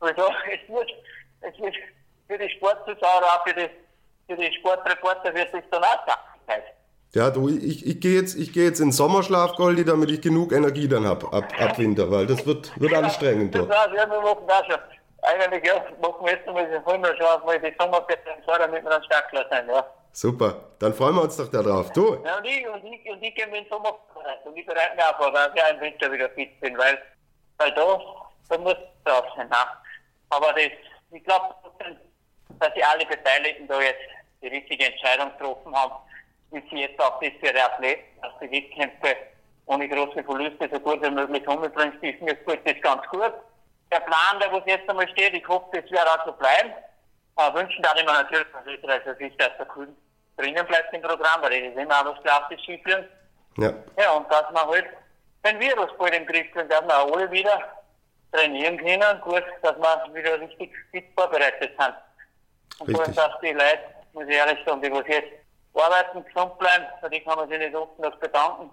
[0.00, 0.90] also, es wird,
[1.40, 1.74] es wird
[2.28, 3.70] für die Sportzuschauer, auch für die,
[4.28, 6.06] für die Sportreporter wird es dann auch
[6.46, 6.64] Zeit.
[7.14, 10.52] Ja, du, ich, ich gehe jetzt, ich geh jetzt in Sommerschlaf, Goldi, damit ich genug
[10.52, 13.54] Energie dann habe ab, ab Winter, weil das wird, wird anstrengend.
[13.54, 14.80] War's, ja, wir machen das schon.
[15.22, 19.04] Eigentlich, ja, machen wir jetzt mal, schon auf mal die Sommerferien, so, damit wir dann
[19.04, 19.86] startklar sein, ja.
[20.14, 21.90] Super, dann freuen wir uns doch darauf.
[21.90, 23.98] Du, Ja, und ich, und ich, und ich gehe mir in den Sommer.
[24.44, 27.02] Und ich bereite mich auch vor, weil ich im Winter wieder fit bin, weil,
[27.58, 28.00] weil da,
[28.48, 29.50] da muss es drauf sein.
[30.30, 30.70] Aber das,
[31.10, 31.52] ich glaube,
[32.60, 33.98] dass die alle Beteiligten da jetzt
[34.40, 35.94] die richtige Entscheidung getroffen haben,
[36.52, 39.16] wie sie jetzt auch das für die Athleten, dass die Wettkämpfe
[39.66, 41.98] ohne große Verluste so gut wie möglich umbringen.
[42.00, 43.32] Das ist mir das ganz gut.
[43.90, 46.72] Der Plan, der was jetzt einmal steht, ich hoffe, das wird auch so bleiben.
[47.34, 49.96] Aber wünschen darf ich mir natürlich dass ich, dass der Kuhn
[50.36, 53.08] drinnen bleibt im Programm, weil das ist immer was klassisch Skiführen.
[53.58, 54.86] ja, Ja, und dass wir halt
[55.44, 57.58] den Virus bald im Griff kriegen, dass wir auch alle wieder
[58.32, 59.20] trainieren können.
[59.20, 61.94] Gut, dass wir wieder richtig fit vorbereitet sind.
[62.80, 63.14] Und Richtig.
[63.14, 63.80] dass die Leute,
[64.12, 65.32] muss ich ehrlich sagen, die was jetzt
[65.74, 68.70] arbeiten, gesund bleiben, für die kann man sich nicht oft noch bedanken.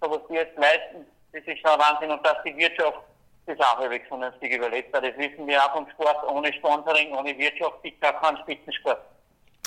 [0.00, 2.10] So was die jetzt leisten, das ist schon ein Wahnsinn.
[2.10, 2.98] Und dass die Wirtschaft
[3.46, 4.92] das auch halbwegs vernünftig überlebt.
[4.92, 6.24] Weil Das wissen wir auch vom Sport.
[6.30, 9.02] Ohne Sponsoring, ohne Wirtschaft gibt es auch keinen Spitzensport.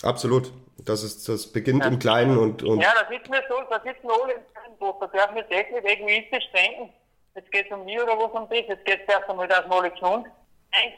[0.04, 0.52] Absolut.
[0.78, 4.04] Das, ist, das beginnt im Kleinen und, und Ja, da sitzen wir so, da sitzen
[4.04, 5.02] wir alle im Boot.
[5.02, 6.94] Da dürfen wir echt nicht egoistisch denken.
[7.34, 8.60] Jetzt geht es um mich oder was um das.
[8.68, 10.28] Jetzt geht es erst einmal, dass wir alle gesund,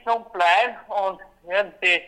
[0.04, 2.02] gesund bleiben und ja, die,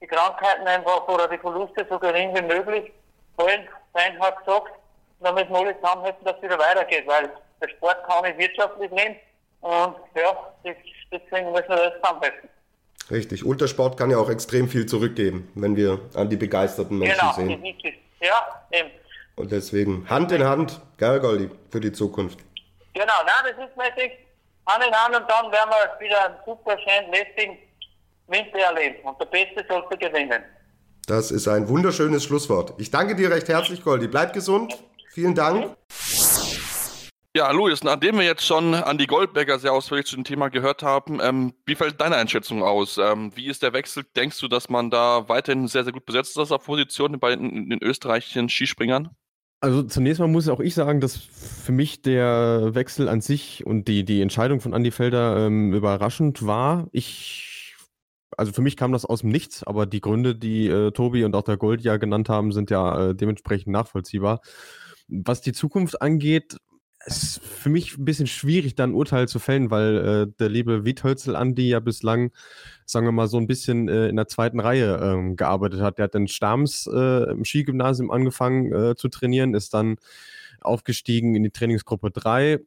[0.00, 2.92] die Krankheiten einfach oder die Verluste so gering wie möglich
[3.36, 3.66] fallen.
[3.94, 4.72] Sein hat gesagt,
[5.20, 8.90] da müssen wir alle zusammenhalten, dass es wieder weitergeht, weil der Sport kann nicht wirtschaftlich
[8.90, 9.16] leben.
[9.60, 10.76] Und ja, das,
[11.10, 12.48] deswegen müssen wir das zusammenhalten.
[13.10, 13.44] Richtig.
[13.44, 17.64] Ultrasport kann ja auch extrem viel zurückgeben, wenn wir an die begeisterten Menschen Genau, sehen.
[18.20, 18.90] Ja, eben.
[19.36, 22.38] Und deswegen Hand in Hand, geil, Goldi, für die Zukunft.
[22.94, 24.12] Genau, nein, das ist mäßig
[24.66, 27.58] Hand in Hand und dann werden wir wieder einen super schönen, lästigen
[28.28, 28.96] Winter erleben.
[29.04, 30.42] Und der Beste sollte gewinnen.
[31.06, 32.74] Das ist ein wunderschönes Schlusswort.
[32.78, 34.08] Ich danke dir recht herzlich, Goldi.
[34.08, 34.76] Bleib gesund.
[35.10, 35.76] Vielen Dank.
[37.36, 40.82] Ja, Luis, nachdem wir jetzt schon an die Goldberger sehr ausführlich zu dem Thema gehört
[40.82, 42.96] haben, ähm, wie fällt deine Einschätzung aus?
[42.96, 44.06] Ähm, wie ist der Wechsel?
[44.16, 47.68] Denkst du, dass man da weiterhin sehr, sehr gut besetzt ist auf Position bei den,
[47.68, 49.10] den österreichischen Skispringern?
[49.60, 53.86] Also zunächst mal muss auch ich sagen, dass für mich der Wechsel an sich und
[53.86, 56.88] die, die Entscheidung von Andy Felder ähm, überraschend war.
[56.92, 57.76] Ich,
[58.34, 61.36] also für mich kam das aus dem Nichts, aber die Gründe, die äh, Tobi und
[61.36, 64.40] auch der Gold ja genannt haben, sind ja äh, dementsprechend nachvollziehbar.
[65.08, 66.56] Was die Zukunft angeht,
[67.06, 70.84] ist für mich ein bisschen schwierig, da ein Urteil zu fällen, weil äh, der liebe
[70.84, 72.32] Wiethölzel Andi ja bislang,
[72.84, 75.98] sagen wir mal, so ein bisschen äh, in der zweiten Reihe ähm, gearbeitet hat.
[75.98, 79.96] Der hat in Stams äh, im Skigymnasium angefangen äh, zu trainieren, ist dann
[80.60, 82.60] aufgestiegen in die Trainingsgruppe 3.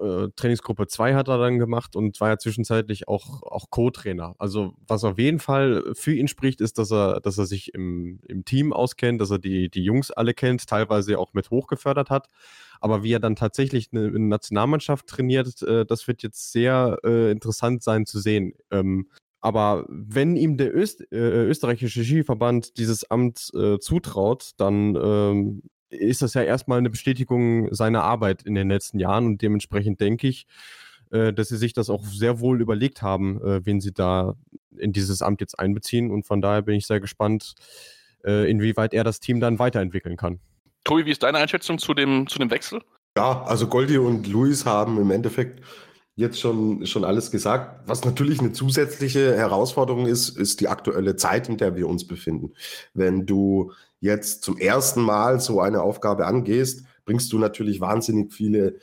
[0.00, 4.34] Äh, Trainingsgruppe 2 hat er dann gemacht und war ja zwischenzeitlich auch, auch Co-Trainer.
[4.38, 8.20] Also was auf jeden Fall für ihn spricht, ist, dass er, dass er sich im,
[8.28, 12.28] im Team auskennt, dass er die, die Jungs alle kennt, teilweise auch mit hochgefördert hat.
[12.80, 17.82] Aber wie er dann tatsächlich eine, Nationalmannschaft trainiert, äh, das wird jetzt sehr äh, interessant
[17.82, 18.54] sein zu sehen.
[18.70, 19.08] Ähm,
[19.40, 26.22] aber wenn ihm der Öst, äh, österreichische Skiverband dieses Amt äh, zutraut, dann ähm, ist
[26.22, 30.46] das ja erstmal eine Bestätigung seiner Arbeit in den letzten Jahren und dementsprechend denke ich,
[31.10, 34.34] äh, dass sie sich das auch sehr wohl überlegt haben, äh, wen sie da
[34.76, 37.54] in dieses Amt jetzt einbeziehen und von daher bin ich sehr gespannt,
[38.24, 40.40] äh, inwieweit er das Team dann weiterentwickeln kann.
[40.84, 42.82] Tobi, wie ist deine Einschätzung zu dem, zu dem Wechsel?
[43.16, 45.62] Ja, also Goldi und Luis haben im Endeffekt
[46.16, 47.86] jetzt schon, schon alles gesagt.
[47.86, 52.54] Was natürlich eine zusätzliche Herausforderung ist, ist die aktuelle Zeit, in der wir uns befinden.
[52.94, 58.76] Wenn du jetzt zum ersten Mal so eine Aufgabe angehst, bringst du natürlich wahnsinnig viele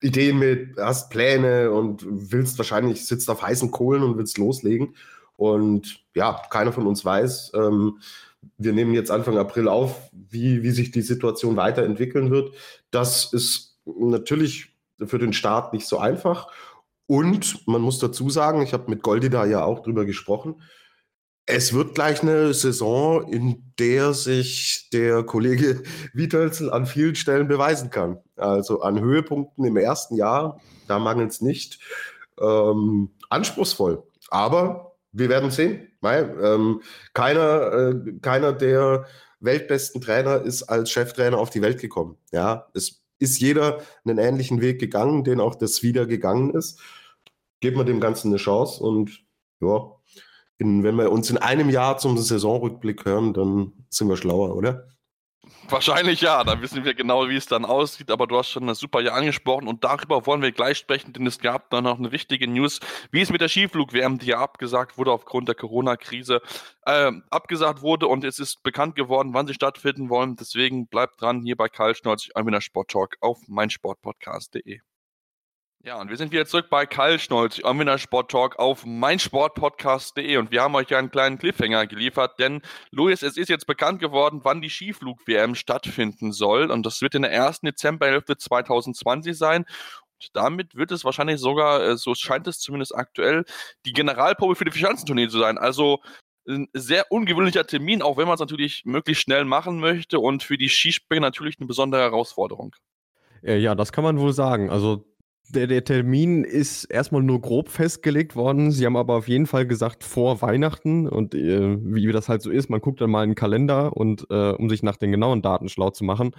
[0.00, 4.94] Ideen mit, hast Pläne und willst wahrscheinlich, sitzt auf heißen Kohlen und willst loslegen.
[5.36, 7.98] Und ja, keiner von uns weiß, ähm,
[8.58, 12.54] wir nehmen jetzt Anfang April auf, wie, wie sich die Situation weiterentwickeln wird.
[12.90, 16.48] Das ist natürlich für den Start nicht so einfach.
[17.06, 20.62] Und man muss dazu sagen, ich habe mit Goldi da ja auch drüber gesprochen,
[21.50, 25.82] es wird gleich eine Saison, in der sich der Kollege
[26.12, 28.18] Wietölzel an vielen Stellen beweisen kann.
[28.36, 31.80] Also an Höhepunkten im ersten Jahr, da mangelt es nicht.
[32.38, 34.02] Ähm, anspruchsvoll.
[34.28, 35.88] Aber wir werden sehen.
[36.02, 36.82] Weil, ähm,
[37.14, 39.06] keiner, äh, keiner der
[39.40, 42.18] weltbesten Trainer ist als Cheftrainer auf die Welt gekommen.
[42.30, 46.80] Ja, es ist jeder einen ähnlichen Weg gegangen, den auch das wieder gegangen ist.
[47.60, 49.24] Geben wir dem Ganzen eine Chance und
[49.60, 49.90] ja,
[50.58, 54.88] in, wenn wir uns in einem Jahr zum Saisonrückblick hören, dann sind wir schlauer, oder?
[55.70, 58.78] Wahrscheinlich ja, da wissen wir genau, wie es dann aussieht, aber du hast schon das
[58.78, 62.10] super Jahr angesprochen und darüber wollen wir gleich sprechen, denn es gab dann noch eine
[62.10, 66.40] wichtige News, wie es mit der Skiflug-WM, die ja abgesagt wurde aufgrund der Corona-Krise,
[66.86, 70.36] äh, abgesagt wurde und es ist bekannt geworden, wann sie stattfinden wollen.
[70.36, 74.80] Deswegen bleibt dran hier bei Karl Schnolz, Einwiener Sport Talk auf meinsportpodcast.de.
[75.84, 80.50] Ja, und wir sind wieder zurück bei Karl Schnolz, Anwender Sport Talk auf meinsportpodcast.de und
[80.50, 84.40] wir haben euch ja einen kleinen Cliffhanger geliefert, denn Luis, es ist jetzt bekannt geworden,
[84.42, 89.66] wann die Skiflug-WM stattfinden soll und das wird in der ersten Dezemberhälfte 2020 sein
[90.18, 93.44] und damit wird es wahrscheinlich sogar, äh, so scheint es zumindest aktuell,
[93.86, 95.58] die Generalprobe für die Vierschanzentournee zu sein.
[95.58, 96.00] Also
[96.48, 100.58] ein sehr ungewöhnlicher Termin, auch wenn man es natürlich möglichst schnell machen möchte und für
[100.58, 102.74] die Skispringer natürlich eine besondere Herausforderung.
[103.44, 104.70] Äh, ja, das kann man wohl sagen.
[104.70, 105.04] Also
[105.50, 108.70] der, der, Termin ist erstmal nur grob festgelegt worden.
[108.70, 112.50] Sie haben aber auf jeden Fall gesagt vor Weihnachten und äh, wie das halt so
[112.50, 115.42] ist, man guckt dann mal in den Kalender und äh, um sich nach den genauen
[115.42, 116.32] Daten schlau zu machen.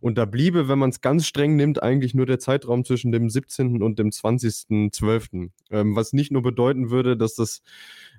[0.00, 3.30] Und da bliebe, wenn man es ganz streng nimmt, eigentlich nur der Zeitraum zwischen dem
[3.30, 3.82] 17.
[3.82, 5.50] und dem 20.12.
[5.70, 7.62] Ähm, was nicht nur bedeuten würde, dass das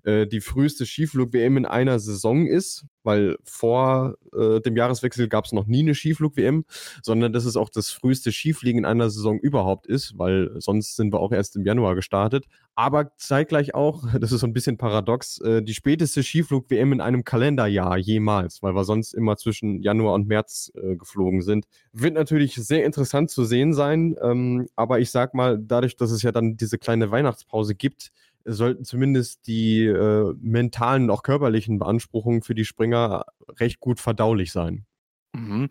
[0.03, 5.51] äh, die früheste Skiflug-WM in einer Saison ist, weil vor äh, dem Jahreswechsel gab es
[5.51, 6.65] noch nie eine Skiflug-WM,
[7.01, 11.13] sondern dass es auch das früheste Skifliegen in einer Saison überhaupt ist, weil sonst sind
[11.13, 12.45] wir auch erst im Januar gestartet.
[12.75, 17.23] Aber zeitgleich auch, das ist so ein bisschen paradox, äh, die späteste Skiflug-WM in einem
[17.23, 21.65] Kalenderjahr jemals, weil wir sonst immer zwischen Januar und März äh, geflogen sind.
[21.93, 26.21] Wird natürlich sehr interessant zu sehen sein, ähm, aber ich sag mal, dadurch, dass es
[26.21, 28.11] ja dann diese kleine Weihnachtspause gibt,
[28.45, 33.25] sollten zumindest die äh, mentalen und auch körperlichen Beanspruchungen für die Springer
[33.59, 34.85] recht gut verdaulich sein.
[35.33, 35.69] Mhm.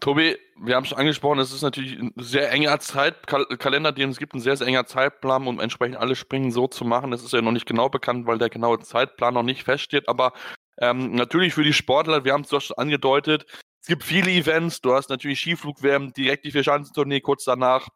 [0.00, 4.18] Tobi, wir haben es schon angesprochen, es ist natürlich ein sehr enger Zeitkalender, den es
[4.18, 7.10] gibt, ein sehr, sehr enger Zeitplan, um entsprechend alle Springen so zu machen.
[7.10, 10.08] Das ist ja noch nicht genau bekannt, weil der genaue Zeitplan noch nicht feststeht.
[10.08, 10.32] Aber
[10.78, 13.46] ähm, natürlich für die Sportler, wir haben es schon angedeutet,
[13.80, 14.80] es gibt viele Events.
[14.80, 17.88] Du hast natürlich Skiflug-WM, direkt die Vierschanzentournee kurz danach,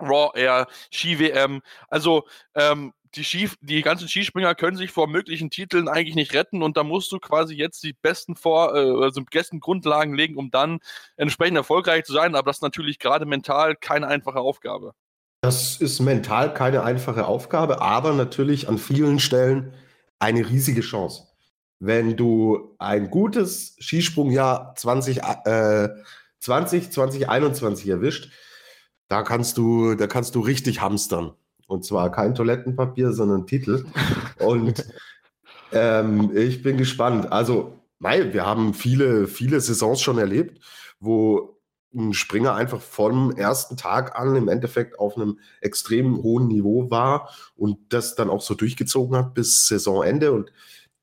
[0.00, 1.60] Raw Air, Ski-WM.
[1.88, 6.62] Also ähm, die, Ski, die ganzen Skispringer können sich vor möglichen Titeln eigentlich nicht retten
[6.62, 10.50] und da musst du quasi jetzt die besten vor, äh, also besten Grundlagen legen, um
[10.50, 10.80] dann
[11.16, 12.34] entsprechend erfolgreich zu sein.
[12.34, 14.94] Aber das ist natürlich gerade mental keine einfache Aufgabe.
[15.42, 19.74] Das ist mental keine einfache Aufgabe, aber natürlich an vielen Stellen
[20.18, 21.28] eine riesige Chance.
[21.80, 25.88] Wenn du ein gutes Skisprungjahr 20, äh,
[26.38, 28.32] 20 2021 erwischt,
[29.08, 31.34] da kannst du, da kannst du richtig hamstern.
[31.66, 33.84] Und zwar kein Toilettenpapier, sondern Titel.
[34.38, 34.84] Und
[35.72, 37.32] ähm, ich bin gespannt.
[37.32, 40.60] Also, nein, wir haben viele, viele Saisons schon erlebt,
[41.00, 41.54] wo
[41.94, 47.30] ein Springer einfach vom ersten Tag an im Endeffekt auf einem extrem hohen Niveau war
[47.56, 50.32] und das dann auch so durchgezogen hat bis Saisonende.
[50.32, 50.52] Und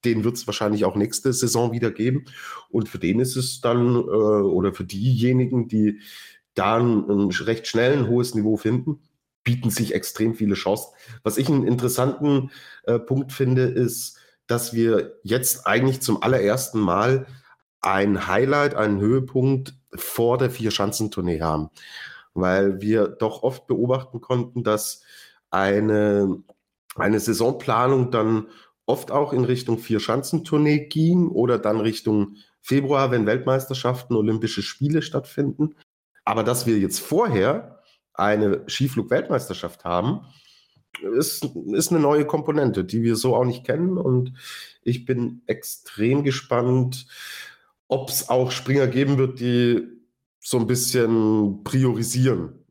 [0.04, 2.26] den wird es wahrscheinlich auch nächste Saison wieder geben.
[2.70, 6.00] Und für den ist es dann, äh, oder für diejenigen, die
[6.56, 9.00] da ein, ein recht schnell ein hohes Niveau finden,
[9.44, 10.94] bieten sich extrem viele Chancen.
[11.24, 12.52] Was ich einen interessanten
[12.84, 17.26] äh, Punkt finde, ist, dass wir jetzt eigentlich zum allerersten Mal
[17.82, 21.70] ein Highlight, einen Höhepunkt vor der Vier-Schanzentournee haben.
[22.34, 25.02] Weil wir doch oft beobachten konnten, dass
[25.50, 26.44] eine,
[26.96, 28.48] eine Saisonplanung dann
[28.86, 35.76] oft auch in Richtung Vier-Schanzentournee ging oder dann Richtung Februar, wenn Weltmeisterschaften, Olympische Spiele stattfinden.
[36.26, 37.81] Aber dass wir jetzt vorher
[38.14, 40.22] eine Skiflug-Weltmeisterschaft haben,
[41.02, 43.98] ist, ist eine neue Komponente, die wir so auch nicht kennen.
[43.98, 44.34] Und
[44.84, 47.08] ich bin extrem gespannt,
[47.88, 49.88] ob es auch Springer geben wird, die
[50.40, 52.66] so ein bisschen priorisieren.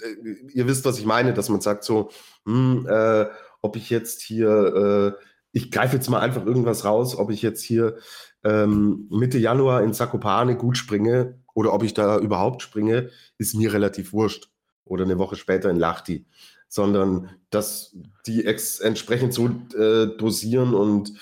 [0.00, 2.10] Äh, ihr wisst, was ich meine, dass man sagt so,
[2.44, 3.26] hm, äh,
[3.60, 7.62] ob ich jetzt hier, äh, ich greife jetzt mal einfach irgendwas raus, ob ich jetzt
[7.62, 7.96] hier
[8.44, 13.72] ähm, Mitte Januar in Zakopane gut springe oder ob ich da überhaupt springe, ist mir
[13.72, 14.48] relativ wurscht
[14.88, 16.26] oder eine Woche später in Lachti,
[16.68, 17.96] sondern dass
[18.26, 21.12] die ex entsprechend so äh, dosieren und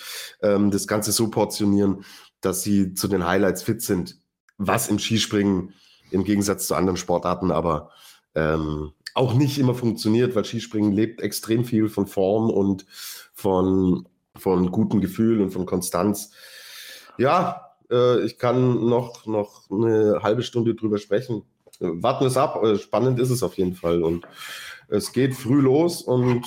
[0.43, 2.05] ähm, das Ganze so portionieren,
[2.41, 4.17] dass sie zu den Highlights fit sind,
[4.59, 5.73] was im Skispringen
[6.11, 7.91] im Gegensatz zu anderen Sportarten aber
[8.35, 12.87] ähm, auch nicht immer funktioniert, weil Skispringen lebt extrem viel von Form und
[13.33, 16.33] von, von gutem Gefühl und von Konstanz.
[17.17, 21.45] Ja, äh, ich kann noch, noch eine halbe Stunde drüber sprechen
[21.81, 22.63] warten wir es ab.
[22.63, 24.03] Äh, spannend ist es auf jeden Fall.
[24.03, 24.27] Und
[24.89, 26.47] es geht früh los und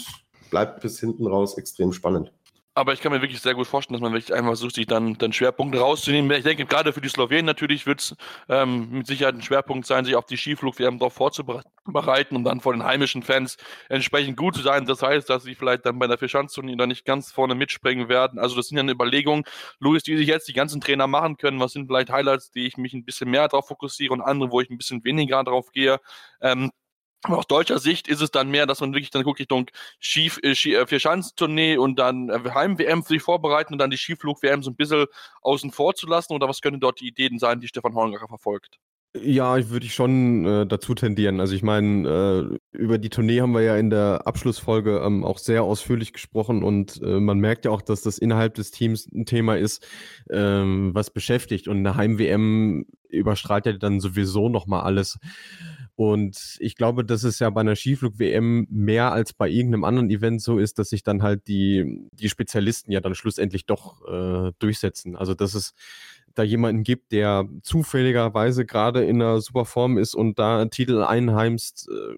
[0.49, 2.31] bleibt bis hinten raus extrem spannend.
[2.79, 5.17] Aber ich kann mir wirklich sehr gut vorstellen, dass man wirklich einfach versucht, sich dann,
[5.17, 6.31] dann Schwerpunkte rauszunehmen.
[6.31, 8.15] Ich denke, gerade für die Slowenen natürlich wird es
[8.47, 12.71] ähm, mit Sicherheit ein Schwerpunkt sein, sich auf die Skiflug-WM darauf vorzubereiten und dann vor
[12.71, 13.57] den heimischen Fans
[13.89, 14.85] entsprechend gut zu sein.
[14.85, 18.39] Das heißt, dass sie vielleicht dann bei der Vierschanzturnier dann nicht ganz vorne mitspringen werden.
[18.39, 19.45] Also das sind ja eine Überlegung,
[19.79, 21.59] Luis, die sich jetzt die ganzen Trainer machen können.
[21.59, 24.61] Was sind vielleicht Highlights, die ich mich ein bisschen mehr darauf fokussiere und andere, wo
[24.61, 25.99] ich ein bisschen weniger drauf gehe.
[26.39, 26.71] Ähm,
[27.23, 30.39] aber aus deutscher Sicht ist es dann mehr, dass man wirklich dann guckt Richtung Skif
[30.41, 34.75] äh, äh, Vierschanzentournee und dann äh, Heim-WM sich vorbereiten und dann die Skiflug-WM so ein
[34.75, 35.05] bisschen
[35.41, 36.33] außen vor zu lassen?
[36.33, 38.79] Oder was können dort die Ideen sein, die Stefan Horngacher verfolgt?
[39.15, 41.39] Ja, ich würde ich schon äh, dazu tendieren.
[41.39, 45.39] Also ich meine, äh, über die Tournee haben wir ja in der Abschlussfolge ähm, auch
[45.39, 49.25] sehr ausführlich gesprochen und äh, man merkt ja auch, dass das innerhalb des Teams ein
[49.25, 49.85] Thema ist,
[50.29, 51.67] ähm, was beschäftigt.
[51.67, 55.17] Und eine Heim-WM überstrahlt ja dann sowieso nochmal alles.
[55.99, 60.41] Und ich glaube, dass es ja bei einer Skiflug-WM mehr als bei irgendeinem anderen Event
[60.41, 65.17] so ist, dass sich dann halt die, die Spezialisten ja dann schlussendlich doch äh, durchsetzen.
[65.17, 65.73] Also dass es
[66.35, 71.89] da jemanden gibt, der zufälligerweise gerade in einer super Form ist und da Titel einheimst,
[71.89, 72.15] äh,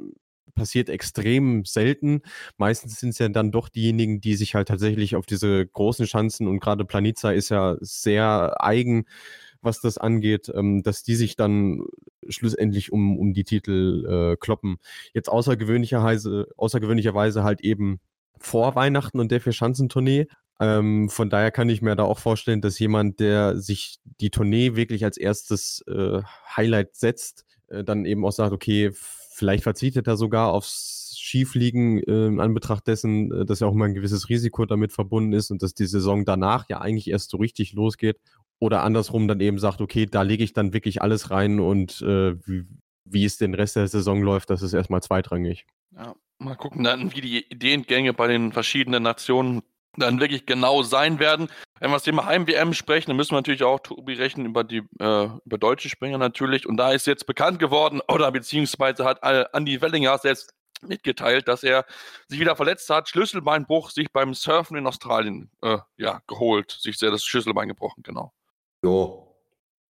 [0.54, 2.22] passiert extrem selten.
[2.58, 6.48] Meistens sind es ja dann doch diejenigen, die sich halt tatsächlich auf diese großen Chancen
[6.48, 9.06] und gerade Planica ist ja sehr eigen
[9.62, 11.86] was das angeht, ähm, dass die sich dann
[12.28, 14.78] schlussendlich um, um die Titel äh, kloppen.
[15.14, 18.00] Jetzt außergewöhnlicherweise, außergewöhnlicherweise halt eben
[18.40, 20.28] vor Weihnachten und der Vier-Schanzentournee.
[20.60, 24.76] Ähm, von daher kann ich mir da auch vorstellen, dass jemand, der sich die Tournee
[24.76, 26.22] wirklich als erstes äh,
[26.56, 32.28] Highlight setzt, äh, dann eben auch sagt, okay, vielleicht verzichtet er sogar aufs Skifliegen äh,
[32.28, 35.64] in Anbetracht dessen, äh, dass ja auch mal ein gewisses Risiko damit verbunden ist und
[35.64, 38.20] dass die Saison danach ja eigentlich erst so richtig losgeht
[38.62, 42.36] oder andersrum dann eben sagt, okay, da lege ich dann wirklich alles rein und äh,
[42.48, 42.68] wie,
[43.06, 45.66] wie es den Rest der Saison läuft, das ist erstmal zweitrangig.
[45.98, 49.64] Ja, mal gucken dann, wie die Ideengänge bei den verschiedenen Nationen
[49.98, 51.50] dann wirklich genau sein werden.
[51.80, 54.84] Wenn wir das Thema Heim-WM sprechen, dann müssen wir natürlich auch Tobi rechnen über die
[55.00, 56.68] äh, über deutsche Springer natürlich.
[56.68, 59.20] Und da ist jetzt bekannt geworden, oder beziehungsweise hat
[59.54, 61.86] Andy Wellinger selbst mitgeteilt, dass er
[62.28, 67.12] sich wieder verletzt hat, Schlüsselbeinbruch, sich beim Surfen in Australien äh, ja, geholt, sich sehr
[67.12, 68.34] das Schlüsselbein gebrochen, genau.
[68.84, 69.10] Ja,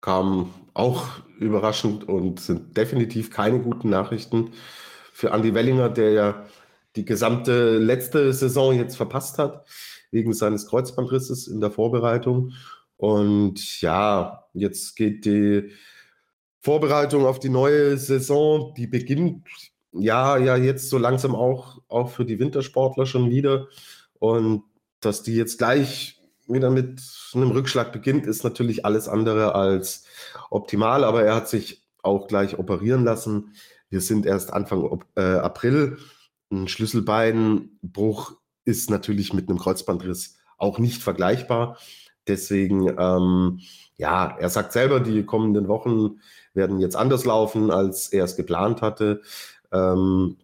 [0.01, 1.05] kam auch
[1.39, 4.51] überraschend und sind definitiv keine guten Nachrichten
[5.13, 6.45] für Andy Wellinger, der ja
[6.95, 9.67] die gesamte letzte Saison jetzt verpasst hat,
[10.11, 12.53] wegen seines Kreuzbandrisses in der Vorbereitung.
[12.97, 15.71] Und ja, jetzt geht die
[16.61, 19.47] Vorbereitung auf die neue Saison, die beginnt
[19.91, 23.67] ja, ja jetzt so langsam auch, auch für die Wintersportler schon wieder.
[24.19, 24.63] Und
[24.99, 26.18] dass die jetzt gleich
[26.49, 27.01] wieder mit
[27.33, 30.05] einem Rückschlag beginnt, ist natürlich alles andere als
[30.49, 33.53] optimal, aber er hat sich auch gleich operieren lassen.
[33.89, 35.97] Wir sind erst Anfang äh, April.
[36.51, 38.33] Ein Schlüsselbeinbruch
[38.65, 41.77] ist natürlich mit einem Kreuzbandriss auch nicht vergleichbar.
[42.27, 43.59] Deswegen, ähm,
[43.97, 46.21] ja, er sagt selber, die kommenden Wochen
[46.53, 49.21] werden jetzt anders laufen, als er es geplant hatte.
[49.71, 50.37] Ähm,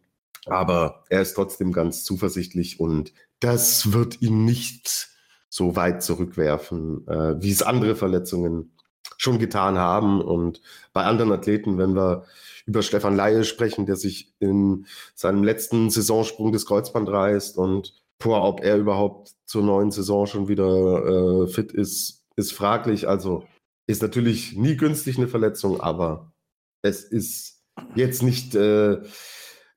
[0.46, 5.15] aber er ist trotzdem ganz zuversichtlich und das wird ihn nicht
[5.56, 8.76] so weit zurückwerfen, äh, wie es andere Verletzungen
[9.16, 10.20] schon getan haben.
[10.20, 12.26] Und bei anderen Athleten, wenn wir
[12.66, 18.44] über Stefan Laie sprechen, der sich in seinem letzten Saisonsprung des Kreuzband reißt und boah,
[18.44, 23.08] ob er überhaupt zur neuen Saison schon wieder äh, fit ist, ist fraglich.
[23.08, 23.46] Also
[23.88, 26.34] ist natürlich nie günstig eine Verletzung, aber
[26.82, 27.62] es ist
[27.96, 28.98] jetzt nicht, äh,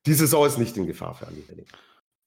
[0.07, 1.67] die Saison ist nicht in Gefahr für Henning.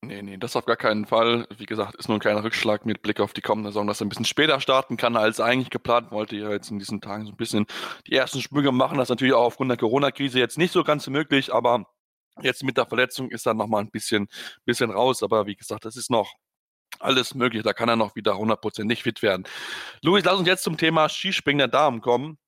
[0.04, 1.46] Nee, nee, das auf gar keinen Fall.
[1.56, 4.08] Wie gesagt, ist nur ein kleiner Rückschlag mit Blick auf die kommende Saison, dass er
[4.08, 6.12] ein bisschen später starten kann als eigentlich geplant.
[6.12, 7.68] Wollte ja jetzt in diesen Tagen so ein bisschen
[8.08, 8.98] die ersten Sprünge machen.
[8.98, 11.86] Das ist natürlich auch aufgrund der Corona-Krise jetzt nicht so ganz möglich, aber
[12.42, 14.28] jetzt mit der Verletzung ist er nochmal ein bisschen,
[14.66, 15.22] bisschen raus.
[15.22, 16.34] Aber wie gesagt, das ist noch
[17.00, 17.62] alles möglich.
[17.62, 19.44] Da kann er noch wieder 100% nicht fit werden.
[20.02, 22.40] Luis, lass uns jetzt zum Thema Skispringen der Damen kommen.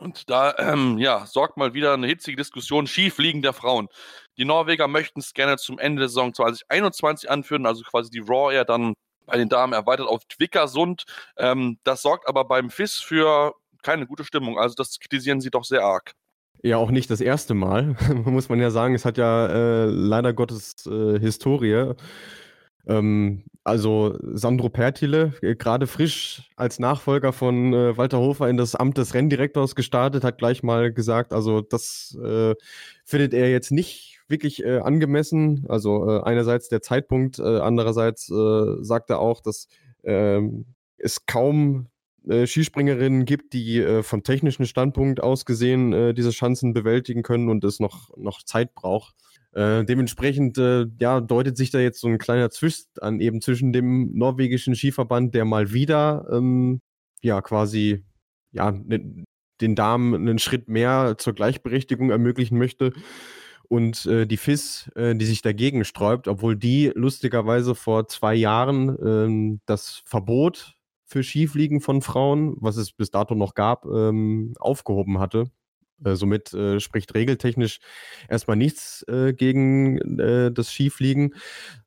[0.00, 3.88] Und da ähm, ja, sorgt mal wieder eine hitzige Diskussion, Skifliegen der Frauen.
[4.36, 8.52] Die Norweger möchten es gerne zum Ende der Saison 2021 anführen, also quasi die Raw
[8.54, 8.94] Air dann
[9.26, 11.04] bei den Damen erweitert auf Twickersund.
[11.36, 14.58] Ähm, das sorgt aber beim FIS für keine gute Stimmung.
[14.58, 16.12] Also das kritisieren sie doch sehr arg.
[16.62, 18.94] Ja, auch nicht das erste Mal, muss man ja sagen.
[18.94, 21.94] Es hat ja äh, leider Gottes äh, Historie.
[22.86, 28.74] Ähm, also Sandro Pertile, äh, gerade frisch als Nachfolger von äh, Walter Hofer in das
[28.74, 32.54] Amt des Renndirektors gestartet, hat gleich mal gesagt, also das äh,
[33.04, 35.66] findet er jetzt nicht wirklich äh, angemessen.
[35.68, 39.68] Also äh, einerseits der Zeitpunkt, äh, andererseits sagt er auch, dass
[40.02, 40.66] ähm,
[40.98, 41.88] es kaum
[42.26, 48.16] Skispringerinnen gibt, die vom technischen Standpunkt aus gesehen diese Chancen bewältigen können und es noch,
[48.16, 49.14] noch Zeit braucht.
[49.54, 53.72] Äh, dementsprechend äh, ja, deutet sich da jetzt so ein kleiner Zwist an, eben zwischen
[53.72, 56.80] dem norwegischen Skiverband, der mal wieder ähm,
[57.22, 58.04] ja quasi
[58.50, 59.24] ja, ne,
[59.60, 62.92] den Damen einen Schritt mehr zur Gleichberechtigung ermöglichen möchte.
[63.68, 68.96] Und äh, die FIS, äh, die sich dagegen sträubt, obwohl die lustigerweise vor zwei Jahren
[69.04, 70.74] ähm, das Verbot
[71.06, 75.50] für Skifliegen von Frauen, was es bis dato noch gab, ähm, aufgehoben hatte.
[76.04, 77.78] Äh, somit äh, spricht regeltechnisch
[78.28, 81.34] erstmal nichts äh, gegen äh, das Skifliegen,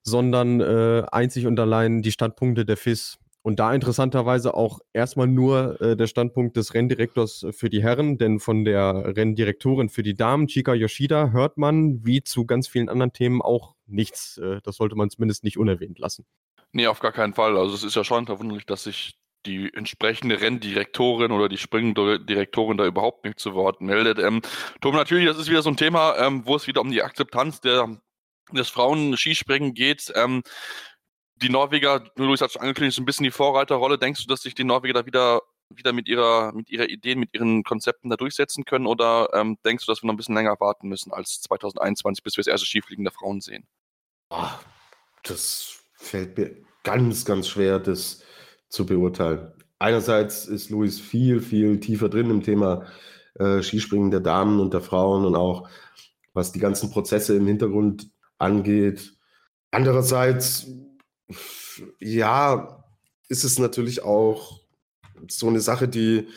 [0.01, 3.19] sondern einzig und allein die Standpunkte der FIS.
[3.41, 8.39] Und da interessanterweise auch erstmal nur äh, der Standpunkt des Renndirektors für die Herren, denn
[8.39, 13.13] von der Renndirektorin für die Damen, Chika Yoshida, hört man, wie zu ganz vielen anderen
[13.13, 14.41] Themen, auch nichts.
[14.63, 16.25] das sollte man zumindest nicht unerwähnt lassen.
[16.73, 17.57] Nee, auf gar keinen Fall.
[17.57, 22.85] Also es ist ja schon verwunderlich, dass sich die entsprechende Renndirektorin oder die Springdirektorin da
[22.85, 24.19] überhaupt nicht zu Wort meldet.
[24.19, 24.41] Ähm,
[24.81, 27.61] Tom, natürlich, das ist wieder so ein Thema, ähm, wo es wieder um die Akzeptanz
[27.61, 27.97] der,
[28.51, 30.11] des Frauen-Skispringen geht.
[30.15, 30.43] Ähm,
[31.41, 33.97] die Norweger, Luis hat schon angekündigt, so ein bisschen die Vorreiterrolle.
[33.97, 37.33] Denkst du, dass sich die Norweger da wieder, wieder mit ihrer, mit ihrer Ideen, mit
[37.33, 38.87] ihren Konzepten da durchsetzen können?
[38.87, 42.37] Oder ähm, denkst du, dass wir noch ein bisschen länger warten müssen als 2021, bis
[42.37, 43.67] wir das erste Skifliegen der Frauen sehen?
[44.29, 44.49] Oh,
[45.23, 48.23] das fällt mir ganz, ganz schwer, das
[48.69, 49.51] zu beurteilen.
[49.79, 52.87] Einerseits ist Luis viel, viel tiefer drin im Thema
[53.35, 55.69] äh, Skispringen der Damen und der Frauen und auch
[56.33, 59.13] was die ganzen Prozesse im Hintergrund angeht.
[59.71, 60.67] Andererseits,
[61.99, 62.83] ja,
[63.29, 64.61] ist es natürlich auch
[65.27, 66.27] so eine Sache, die,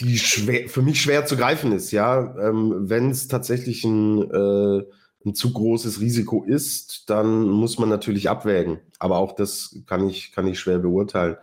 [0.00, 1.92] die schwer, für mich schwer zu greifen ist.
[1.92, 4.82] Ja, ähm, wenn es tatsächlich ein äh,
[5.24, 8.80] ein zu großes Risiko ist, dann muss man natürlich abwägen.
[8.98, 11.36] Aber auch das kann ich, kann ich schwer beurteilen.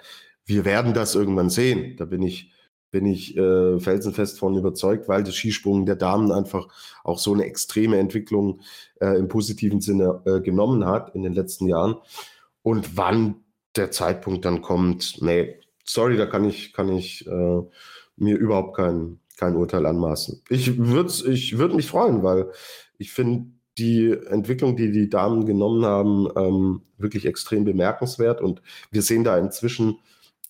[0.45, 1.95] Wir werden das irgendwann sehen.
[1.97, 2.51] Da bin ich,
[2.91, 6.67] bin ich äh, felsenfest von überzeugt, weil das Skisprung der Damen einfach
[7.03, 8.61] auch so eine extreme Entwicklung
[8.99, 11.95] äh, im positiven Sinne äh, genommen hat in den letzten Jahren.
[12.69, 13.43] Und wann
[13.75, 17.61] der Zeitpunkt dann kommt, nee, sorry, da kann ich, kann ich äh,
[18.15, 20.43] mir überhaupt kein, kein Urteil anmaßen.
[20.49, 22.51] Ich würde ich würd mich freuen, weil
[22.99, 23.47] ich finde,
[23.79, 28.39] die Entwicklung, die die Damen genommen haben, ähm, wirklich extrem bemerkenswert.
[28.39, 28.61] Und
[28.91, 29.97] wir sehen da inzwischen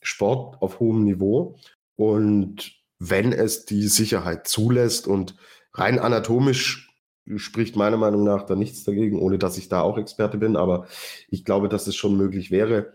[0.01, 1.55] Sport auf hohem Niveau.
[1.95, 5.37] Und wenn es die Sicherheit zulässt und
[5.73, 6.88] rein anatomisch
[7.37, 10.55] spricht meiner Meinung nach da nichts dagegen, ohne dass ich da auch Experte bin.
[10.55, 10.87] Aber
[11.29, 12.93] ich glaube, dass es schon möglich wäre.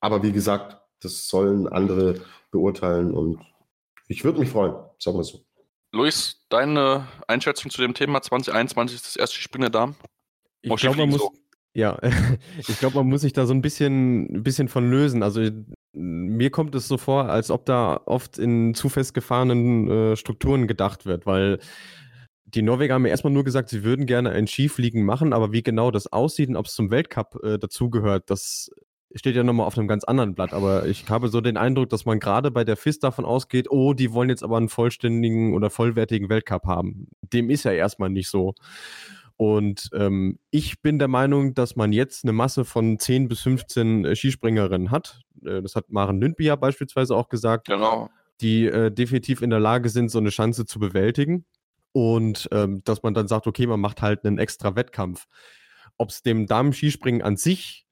[0.00, 2.20] Aber wie gesagt, das sollen andere
[2.50, 3.12] beurteilen.
[3.12, 3.40] Und
[4.08, 5.44] ich würde mich freuen, sagen wir so.
[5.92, 9.94] Luis, deine Einschätzung zu dem Thema 2021 ist das erste Spiel der Damen?
[10.62, 11.32] Ich glaube, man muss, so.
[11.74, 11.98] ja,
[12.58, 15.22] ich glaube, man muss sich da so ein bisschen, ein bisschen von lösen.
[15.22, 15.42] Also
[15.92, 21.04] mir kommt es so vor, als ob da oft in zu festgefahrenen äh, Strukturen gedacht
[21.04, 21.58] wird, weil
[22.54, 25.62] die Norweger haben mir erstmal nur gesagt, sie würden gerne ein Skifliegen machen, aber wie
[25.62, 28.70] genau das aussieht und ob es zum Weltcup äh, dazugehört, das
[29.14, 32.04] steht ja nochmal auf einem ganz anderen Blatt, aber ich habe so den Eindruck, dass
[32.04, 35.70] man gerade bei der FIS davon ausgeht, oh, die wollen jetzt aber einen vollständigen oder
[35.70, 37.08] vollwertigen Weltcup haben.
[37.20, 38.54] Dem ist ja erstmal nicht so.
[39.36, 44.04] Und ähm, ich bin der Meinung, dass man jetzt eine Masse von 10 bis 15
[44.04, 45.20] äh, Skispringerinnen hat.
[45.44, 47.66] Äh, das hat Maren Lündby ja beispielsweise auch gesagt.
[47.66, 48.08] Genau.
[48.40, 51.44] Die äh, definitiv in der Lage sind, so eine Chance zu bewältigen.
[51.92, 55.26] Und ähm, dass man dann sagt, okay, man macht halt einen extra Wettkampf.
[55.98, 57.86] Ob es dem Damen-Skispringen an sich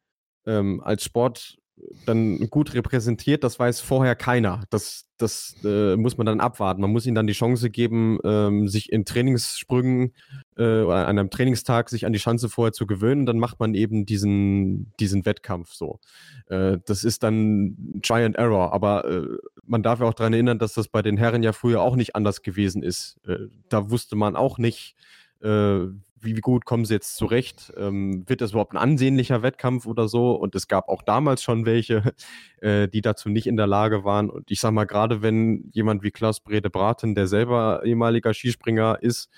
[0.46, 1.58] ähm, als Sport
[2.06, 4.64] dann gut repräsentiert, das weiß vorher keiner.
[4.70, 6.80] Das, das äh, muss man dann abwarten.
[6.80, 10.12] Man muss ihnen dann die Chance geben, ähm, sich in Trainingssprüngen
[10.60, 13.24] äh, oder an einem Trainingstag sich an die Chance vorher zu gewöhnen.
[13.24, 15.98] Dann macht man eben diesen, diesen Wettkampf so.
[16.46, 17.76] Äh, das ist dann
[18.08, 18.72] and Error.
[18.72, 19.26] Aber äh,
[19.64, 22.14] man darf ja auch daran erinnern, dass das bei den Herren ja früher auch nicht
[22.14, 23.18] anders gewesen ist.
[23.26, 24.96] Äh, da wusste man auch nicht,
[25.42, 25.86] äh,
[26.22, 27.72] wie gut kommen sie jetzt zurecht?
[27.78, 30.32] Ähm, wird das überhaupt ein ansehnlicher Wettkampf oder so?
[30.32, 32.12] Und es gab auch damals schon welche,
[32.60, 34.28] äh, die dazu nicht in der Lage waren.
[34.28, 39.30] Und ich sag mal, gerade wenn jemand wie Klaus Brede-Braten, der selber ehemaliger Skispringer ist,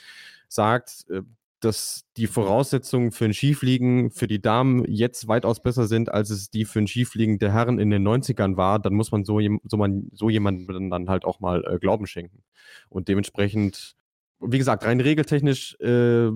[0.54, 1.22] sagt, äh,
[1.62, 6.50] dass die Voraussetzungen für ein Skifliegen für die Damen jetzt weitaus besser sind, als es
[6.50, 9.76] die für ein Skifliegen der Herren in den 90ern war, dann muss man so, so,
[9.76, 12.42] man, so jemandem dann halt auch mal äh, Glauben schenken.
[12.88, 13.94] Und dementsprechend,
[14.40, 16.30] wie gesagt, rein regeltechnisch äh,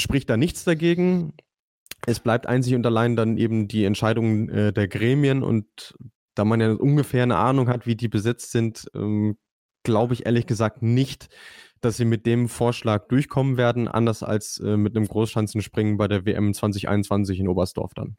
[0.00, 1.34] spricht da nichts dagegen.
[2.06, 5.94] Es bleibt einzig und allein dann eben die Entscheidung äh, der Gremien und
[6.34, 9.36] da man ja ungefähr eine Ahnung hat, wie die besetzt sind, ähm,
[9.82, 11.28] glaube ich ehrlich gesagt nicht,
[11.80, 16.24] dass sie mit dem Vorschlag durchkommen werden, anders als äh, mit einem Großschanzenspringen bei der
[16.26, 18.16] WM 2021 in Oberstdorf dann.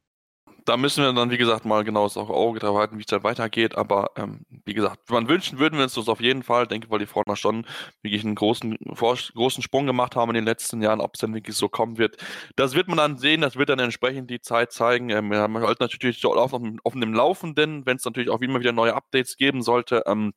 [0.66, 3.24] da müssen wir dann, wie gesagt, mal genau das Auge drauf halten, wie es dann
[3.24, 3.76] weitergeht.
[3.76, 6.64] Aber ähm, wie gesagt, man wünschen würden wir uns das auf jeden Fall.
[6.64, 7.66] Ich denke, weil die Frauen schon
[8.04, 11.56] wirklich einen großen, großen Sprung gemacht haben in den letzten Jahren, ob es dann wirklich
[11.56, 12.18] so kommen wird.
[12.56, 15.10] Das wird man dann sehen, das wird dann entsprechend die Zeit zeigen.
[15.10, 18.72] Ähm, wir haben halt natürlich auf, auf dem Laufenden, wenn es natürlich auch immer wieder
[18.72, 20.04] neue Updates geben sollte.
[20.06, 20.34] Ähm,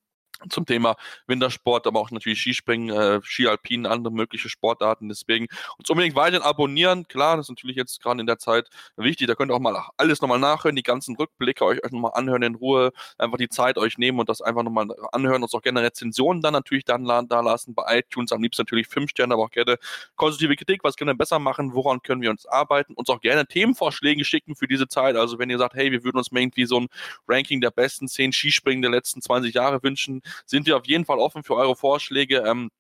[0.49, 5.09] zum Thema Wintersport, aber auch natürlich Skispringen, äh, Skialpinen, andere mögliche Sportarten.
[5.09, 5.47] Deswegen
[5.79, 7.07] uns unbedingt weiterhin abonnieren.
[7.09, 9.27] Klar, das ist natürlich jetzt gerade in der Zeit wichtig.
[9.27, 12.55] Da könnt ihr auch mal alles nochmal nachhören, die ganzen Rückblicke euch, nochmal anhören in
[12.55, 15.43] Ruhe, einfach die Zeit euch nehmen und das einfach nochmal anhören.
[15.43, 18.33] Uns auch gerne Rezensionen dann natürlich dann da lassen bei iTunes.
[18.33, 19.79] Am liebsten natürlich fünf Sterne, aber auch gerne
[20.17, 20.85] konstruktive Kritik.
[20.85, 21.75] Was können wir besser machen?
[21.75, 22.95] Woran können wir uns arbeiten?
[22.95, 25.17] Uns auch gerne Themenvorschläge schicken für diese Zeit.
[25.17, 26.89] Also wenn ihr sagt, hey, wir würden uns mal irgendwie so ein
[27.29, 31.19] Ranking der besten zehn Skispringen der letzten 20 Jahre wünschen, sind wir auf jeden Fall
[31.19, 32.39] offen für eure Vorschläge.
[32.47, 32.71] Ähm,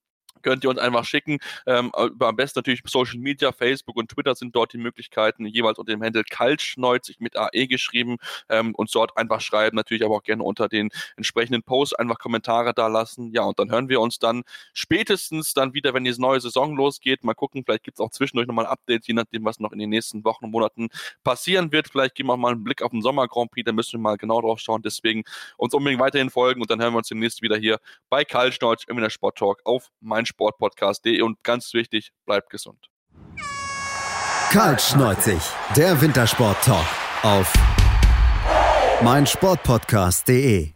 [0.42, 1.38] könnt ihr uns einfach schicken.
[1.66, 5.92] Ähm, am besten natürlich Social Media, Facebook und Twitter sind dort die Möglichkeiten, jeweils unter
[5.92, 8.18] dem Handel Kaltschneuzig mit AE geschrieben,
[8.48, 12.74] ähm, uns dort einfach schreiben, natürlich aber auch gerne unter den entsprechenden Posts einfach Kommentare
[12.74, 13.32] da lassen.
[13.32, 17.24] Ja, und dann hören wir uns dann spätestens dann wieder, wenn die neue Saison losgeht.
[17.24, 19.90] Mal gucken, vielleicht gibt es auch zwischendurch nochmal Updates, je nachdem, was noch in den
[19.90, 20.88] nächsten Wochen und Monaten
[21.24, 21.88] passieren wird.
[21.88, 24.00] Vielleicht geben wir auch mal einen Blick auf den Sommer Grand Prix, da müssen wir
[24.00, 24.82] mal genau drauf schauen.
[24.82, 25.22] Deswegen
[25.56, 27.78] uns unbedingt weiterhin folgen und dann hören wir uns demnächst wieder hier
[28.08, 32.88] bei Kaltschneuzig im Sport Talk auf mein meinsportpodcast.de und ganz wichtig, bleibt gesund.
[34.50, 35.40] Kaltschneuzig,
[35.76, 36.86] der Wintersport-Talk
[37.22, 37.52] auf
[39.02, 40.72] meinsportpodcast.de